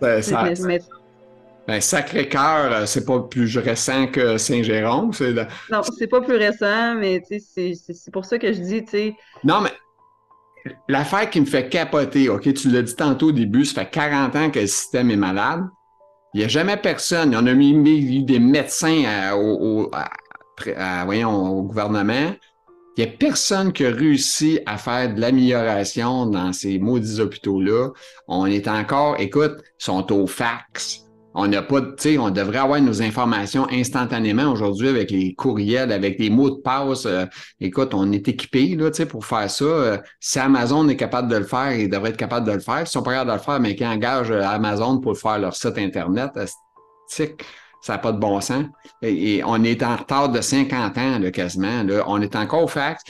[0.00, 0.48] Ben, ça
[1.68, 5.12] ben, Sacré-Cœur, c'est pas plus récent que Saint-Jérôme.
[5.70, 9.14] Non, c'est pas plus récent, mais c'est pour ça que je dis, tu sais.
[9.44, 9.70] Non, mais
[10.88, 14.36] L'affaire qui me fait capoter, OK, tu l'as dit tantôt au début, ça fait 40
[14.36, 15.64] ans que le système est malade.
[16.34, 17.34] Il n'y a jamais personne.
[17.36, 19.90] En a mis, des médecins au,
[21.04, 22.32] voyons, au gouvernement.
[22.96, 27.90] Il n'y a personne qui a réussi à faire de l'amélioration dans ces maudits hôpitaux-là.
[28.28, 31.06] On est encore, écoute, sont au fax.
[31.34, 35.90] On n'a pas, tu sais, on devrait avoir nos informations instantanément aujourd'hui avec les courriels,
[35.90, 37.06] avec les mots de passe.
[37.06, 37.24] Euh,
[37.60, 39.64] écoute, on est équipé là, tu sais, pour faire ça.
[39.64, 42.80] Euh, si Amazon est capable de le faire, ils devraient être capables de le faire.
[42.80, 45.56] S'ils sont pas capables de le faire, mais qu'ils engagent euh, Amazon pour faire leur
[45.56, 46.32] site Internet,
[47.08, 48.66] ça n'a pas de bon sens.
[49.00, 51.82] Et, on est en retard de 50 ans, là, quasiment.
[52.06, 53.02] On est encore au fax.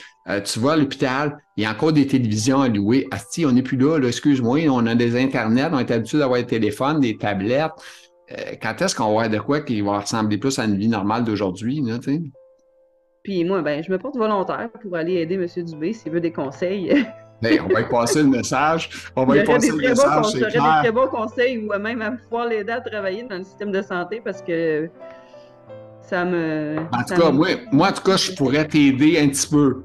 [0.45, 3.07] tu vois, à l'hôpital, il y a encore des télévisions à louer.
[3.11, 6.39] Asti, on n'est plus là, là excuse-moi, on a des Internets, on est habitué d'avoir
[6.39, 7.73] des téléphones, des tablettes.
[8.31, 10.87] Euh, quand est-ce qu'on va avoir de quoi qui va ressembler plus à une vie
[10.87, 11.83] normale d'aujourd'hui,
[13.23, 15.47] Puis moi, ben, je me porte volontaire pour aller aider M.
[15.65, 17.05] Dubé s'il veut des conseils.
[17.41, 18.89] Ben, on va y passer le message.
[19.17, 20.25] On va y passer le message.
[20.33, 23.69] J'aurais des très bons conseils ou même à pouvoir l'aider à travailler dans le système
[23.69, 24.89] de santé parce que
[25.99, 26.77] ça me.
[26.93, 29.83] En tout cas, moi, moi, en tout cas, je pourrais t'aider un petit peu.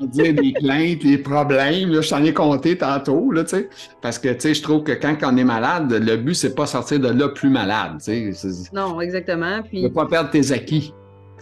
[0.00, 1.90] Dire des plaintes, des problèmes.
[1.90, 3.68] Là, je t'en ai compté tantôt, là, tu sais.
[4.00, 6.66] Parce que, tu sais, je trouve que quand on est malade, le but, c'est pas
[6.66, 8.70] sortir de là plus malade, tu sais.
[8.72, 9.62] Non, exactement.
[9.62, 9.82] Puis...
[9.82, 10.92] Ne pas perdre tes acquis.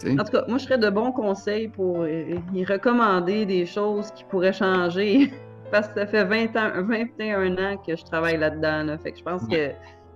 [0.05, 4.23] En tout cas, moi, je serais de bons conseils pour y recommander des choses qui
[4.25, 5.31] pourraient changer.
[5.71, 8.83] Parce que ça fait 20 ans, 21 ans que je travaille là-dedans.
[8.83, 8.97] Là.
[8.99, 9.71] Fait que je pense que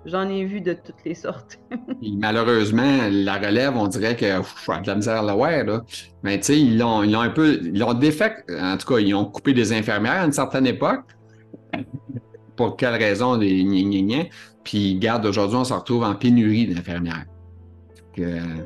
[0.08, 1.60] J'en ai vu de toutes les sortes.
[2.02, 5.84] malheureusement, la relève, on dirait que je de la misère là, ouais, là.
[6.24, 9.14] Mais tu sais, ils l'ont, ils un peu, ils l'ont défait, en tout cas, ils
[9.14, 11.04] ont coupé des infirmières à une certaine époque.
[12.56, 14.24] Pour quelle raison, des gna,
[14.64, 17.26] Puis, garde, aujourd'hui, on se retrouve en pénurie d'infirmières.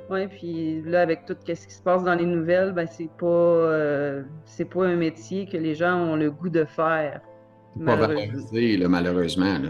[0.10, 3.26] Oui, puis là, avec tout ce qui se passe dans les nouvelles, ben, c'est pas,
[3.26, 7.20] euh, c'est pas un métier que les gens ont le goût de faire.
[7.86, 9.58] Pas valorisé, là, malheureusement.
[9.58, 9.70] Là,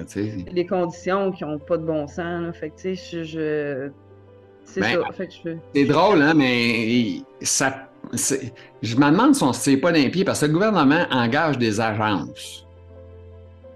[0.51, 2.41] les conditions qui n'ont pas de bon sens.
[2.41, 3.89] Là, fait que, tu sais, je,
[4.65, 5.23] C'est ben, ça.
[5.43, 5.51] je...
[5.75, 7.89] C'est drôle, hein, mais ça,
[8.81, 11.05] je me demande si on ne se tire pas d'un pied parce que le gouvernement
[11.11, 12.65] engage des agences.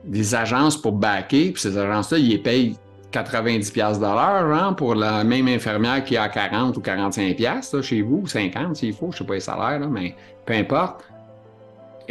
[0.03, 2.75] Des agences pour backer, puis ces agences-là, ils les payent
[3.11, 8.21] 90 pièces l'heure, pour la même infirmière qui a 40 ou 45 pièces chez vous,
[8.23, 10.15] ou 50 s'il faut, je sais pas les salaires, mais
[10.45, 11.05] peu importe.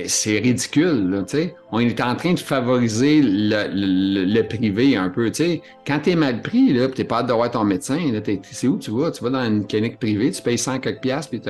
[0.06, 1.54] C'est ridicule, tu sais.
[1.70, 5.62] On est en train de favoriser le, privé un peu, tu sais.
[5.86, 7.98] Quand tu es mal pris, là, tu n'es pas hâte d'avoir ton médecin,
[8.42, 9.10] c'est où tu vas?
[9.10, 11.40] Tu vas dans une clinique privée, tu payes 100 quelques piastres, puis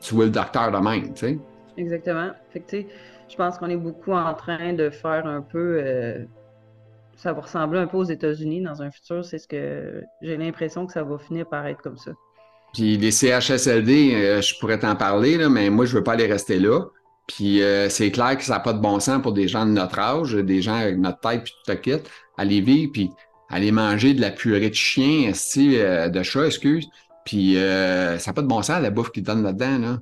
[0.00, 1.38] tu vois le docteur de même, tu sais.
[1.76, 2.30] Exactement.
[2.52, 2.76] Fait que,
[3.28, 5.78] je pense qu'on est beaucoup en train de faire un peu...
[5.82, 6.24] Euh,
[7.16, 9.24] ça va ressembler un peu aux États-Unis dans un futur.
[9.24, 12.12] C'est ce que j'ai l'impression que ça va finir par être comme ça.
[12.72, 16.12] Puis les CHSLD, euh, je pourrais t'en parler, là, mais moi, je ne veux pas
[16.12, 16.80] aller rester là.
[17.26, 19.70] Puis euh, c'est clair que ça n'a pas de bon sens pour des gens de
[19.70, 22.02] notre âge, des gens avec notre tête, puis tout le kit,
[22.36, 23.10] aller vivre, puis
[23.48, 26.86] aller manger de la purée de chien, euh, de chat, excuse.
[27.24, 29.78] Puis ça n'a pas de bon sens, la bouffe qu'ils donnent là-dedans.
[29.78, 29.98] Là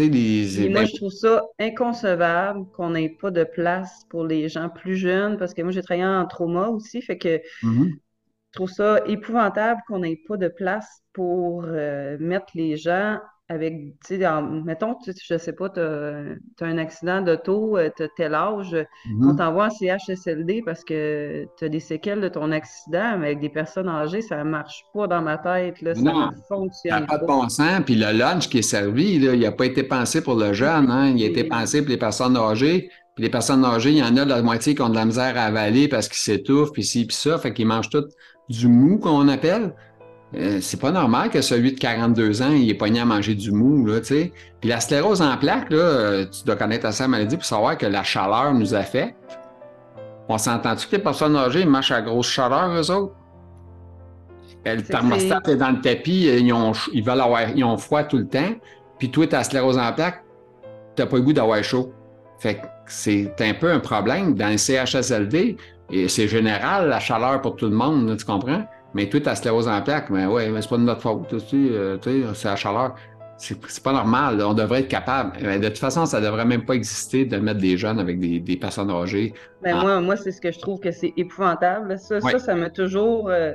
[0.00, 5.36] moi, je trouve ça inconcevable qu'on n'ait pas de place pour les gens plus jeunes,
[5.36, 7.90] parce que moi, j'ai travaillé en trauma aussi, fait que mm-hmm.
[7.90, 13.18] je trouve ça épouvantable qu'on n'ait pas de place pour euh, mettre les gens
[13.50, 13.74] avec,
[14.06, 14.28] tu sais,
[14.64, 18.72] mettons, tu, je sais pas, tu as, un accident d'auto, euh, tu as tel âge,
[18.72, 19.30] mm-hmm.
[19.30, 23.40] on t'envoie en CHSLD parce que tu as des séquelles de ton accident, mais avec
[23.40, 27.18] des personnes âgées, ça ne marche pas dans ma tête, là, ça ne fonctionne pas.
[27.18, 29.82] pas de bon sens, puis le lunch qui est servi, là, il n'a pas été
[29.82, 33.30] pensé pour le jeune, hein, il a été pensé pour les personnes âgées, puis les
[33.30, 35.42] personnes âgées, il y en a de la moitié qui ont de la misère à
[35.42, 38.04] avaler parce qu'ils s'étouffent, puis ci, puis ça, fait qu'ils mangent tout
[38.48, 39.74] du mou, qu'on appelle.
[40.36, 43.52] Euh, c'est pas normal que celui de 42 ans, il est pogné à manger du
[43.52, 44.32] mou, là, tu sais.
[44.60, 47.78] Puis la sclérose en plaques, là, euh, tu dois connaître assez la maladie pour savoir
[47.78, 49.16] que la chaleur nous affecte.
[50.28, 53.14] On s'entend-tu que les personnes âgées marchent à grosse chaleur, eux autres?
[54.64, 58.16] Le thermostat est dans le tapis, ils ont, ils veulent avoir, ils ont froid tout
[58.16, 58.54] le temps.
[58.98, 60.24] Puis toi, ta sclérose en plaques,
[60.96, 61.92] t'as pas le goût d'avoir chaud.
[62.38, 64.34] Fait que c'est un peu un problème.
[64.34, 65.56] Dans le CHSLD,
[65.90, 68.64] et c'est général, la chaleur pour tout le monde, tu comprends?
[68.94, 71.32] Mais toi, tu sclérose en plaque, mais ouais, mais c'est pas de notre faute.
[71.32, 72.94] Euh, tu sais, c'est la chaleur.
[73.36, 74.40] C'est pas normal.
[74.42, 75.36] On devrait être capable.
[75.36, 78.56] de toute façon, ça devrait même pas exister de mettre des jeunes avec des, des
[78.56, 79.34] personnes âgées.
[79.62, 81.98] Ben moi, moi c'est ce que je trouve que c'est épouvantable.
[81.98, 83.28] Ça, ça, ça m'a toujours.
[83.28, 83.54] Euh,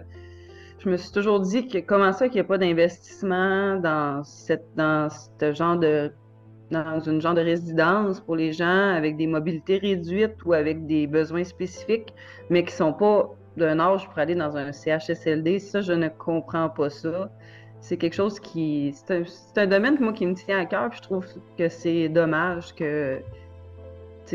[0.80, 4.66] je me suis toujours dit que comment ça qu'il n'y a pas d'investissement dans cette
[4.76, 6.12] dans ce genre de
[6.72, 11.08] dans une genre de résidence pour les gens avec des mobilités réduites ou avec des
[11.08, 12.14] besoins spécifiques,
[12.50, 16.70] mais qui sont pas d'un âge pour aller dans un CHSLD, ça, je ne comprends
[16.70, 17.30] pas ça.
[17.82, 18.94] C'est quelque chose qui.
[18.94, 21.26] C'est un, domaine moi, qui me tient à cœur, je trouve
[21.58, 23.20] que c'est dommage que,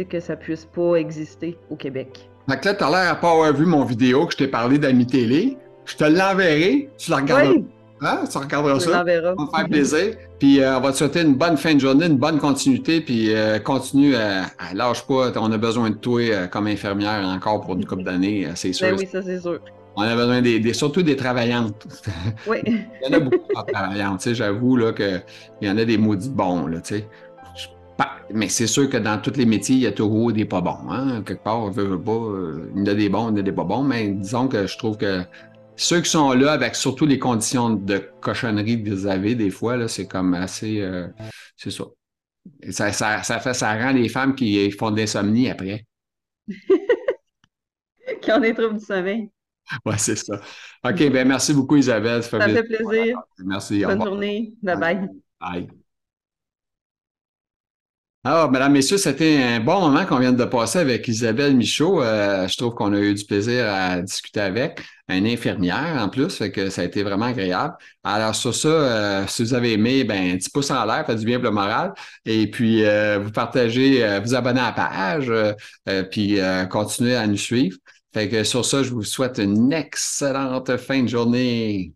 [0.09, 2.29] que ça puisse pas exister au Québec.
[2.49, 4.79] Fait que là, t'as l'air à pas avoir vu mon vidéo que je t'ai parlé
[4.79, 5.57] d'Ami Télé.
[5.85, 7.55] Je te l'enverrai, tu la regarderas.
[8.05, 8.25] Hein?
[8.31, 8.91] Tu regarderas ça.
[8.91, 10.17] Ça va faire plaisir.
[10.39, 13.01] Puis euh, on va te souhaiter une bonne fin de journée, une bonne continuité.
[13.01, 15.33] Puis euh, continue à, lâche pas.
[15.37, 18.89] On a besoin de toi euh, comme infirmière encore pour une couple d'années, c'est sûr.
[18.89, 19.61] Ben oui, ça c'est sûr.
[19.97, 21.87] On a besoin des, surtout des travaillantes.
[22.49, 22.59] Oui.
[22.67, 24.33] il y en a beaucoup de travaillantes.
[24.33, 25.23] J'avoue qu'il
[25.63, 26.67] y en a des maudits bons.
[26.67, 26.81] Là,
[28.33, 30.91] mais c'est sûr que dans tous les métiers, il y a toujours des pas bons.
[30.91, 31.23] Hein?
[31.25, 32.21] Quelque part, on veut, pas.
[32.75, 33.83] Il y en a des bons, il y en a des pas bons.
[33.83, 35.23] Mais disons que je trouve que
[35.77, 39.89] ceux qui sont là avec surtout les conditions de cochonnerie que vous avez des fois,
[39.89, 40.81] c'est comme assez.
[40.81, 41.09] Euh,
[41.57, 41.85] c'est ça.
[42.71, 43.23] Ça, ça.
[43.23, 45.87] ça, fait, ça rend les femmes qui font de l'insomnie après.
[48.21, 49.31] qui ont des troubles du sommeil.
[49.85, 50.41] Oui, c'est ça.
[50.85, 52.23] OK, ben merci beaucoup, Isabelle.
[52.23, 53.19] Ça fait, plaisir.
[53.39, 53.85] Merci.
[53.85, 54.53] Bonne journée.
[54.63, 55.09] Bye bye.
[55.41, 55.84] Bye.
[58.27, 62.03] Alors, mesdames, messieurs, c'était un bon moment qu'on vient de passer avec Isabelle Michaud.
[62.03, 64.81] Euh, je trouve qu'on a eu du plaisir à discuter avec.
[65.11, 67.75] Une infirmière en plus, fait que ça a été vraiment agréable.
[68.03, 71.17] Alors, sur ça, euh, si vous avez aimé, ben, un petit pouce en l'air, fait
[71.17, 71.93] du bien pour le moral.
[72.25, 75.31] Et puis, euh, vous partagez, vous abonnez à la page,
[76.11, 76.39] puis
[76.71, 77.77] continuez à nous suivre.
[78.15, 81.93] Fait que sur ça, je vous souhaite une excellente fin de journée.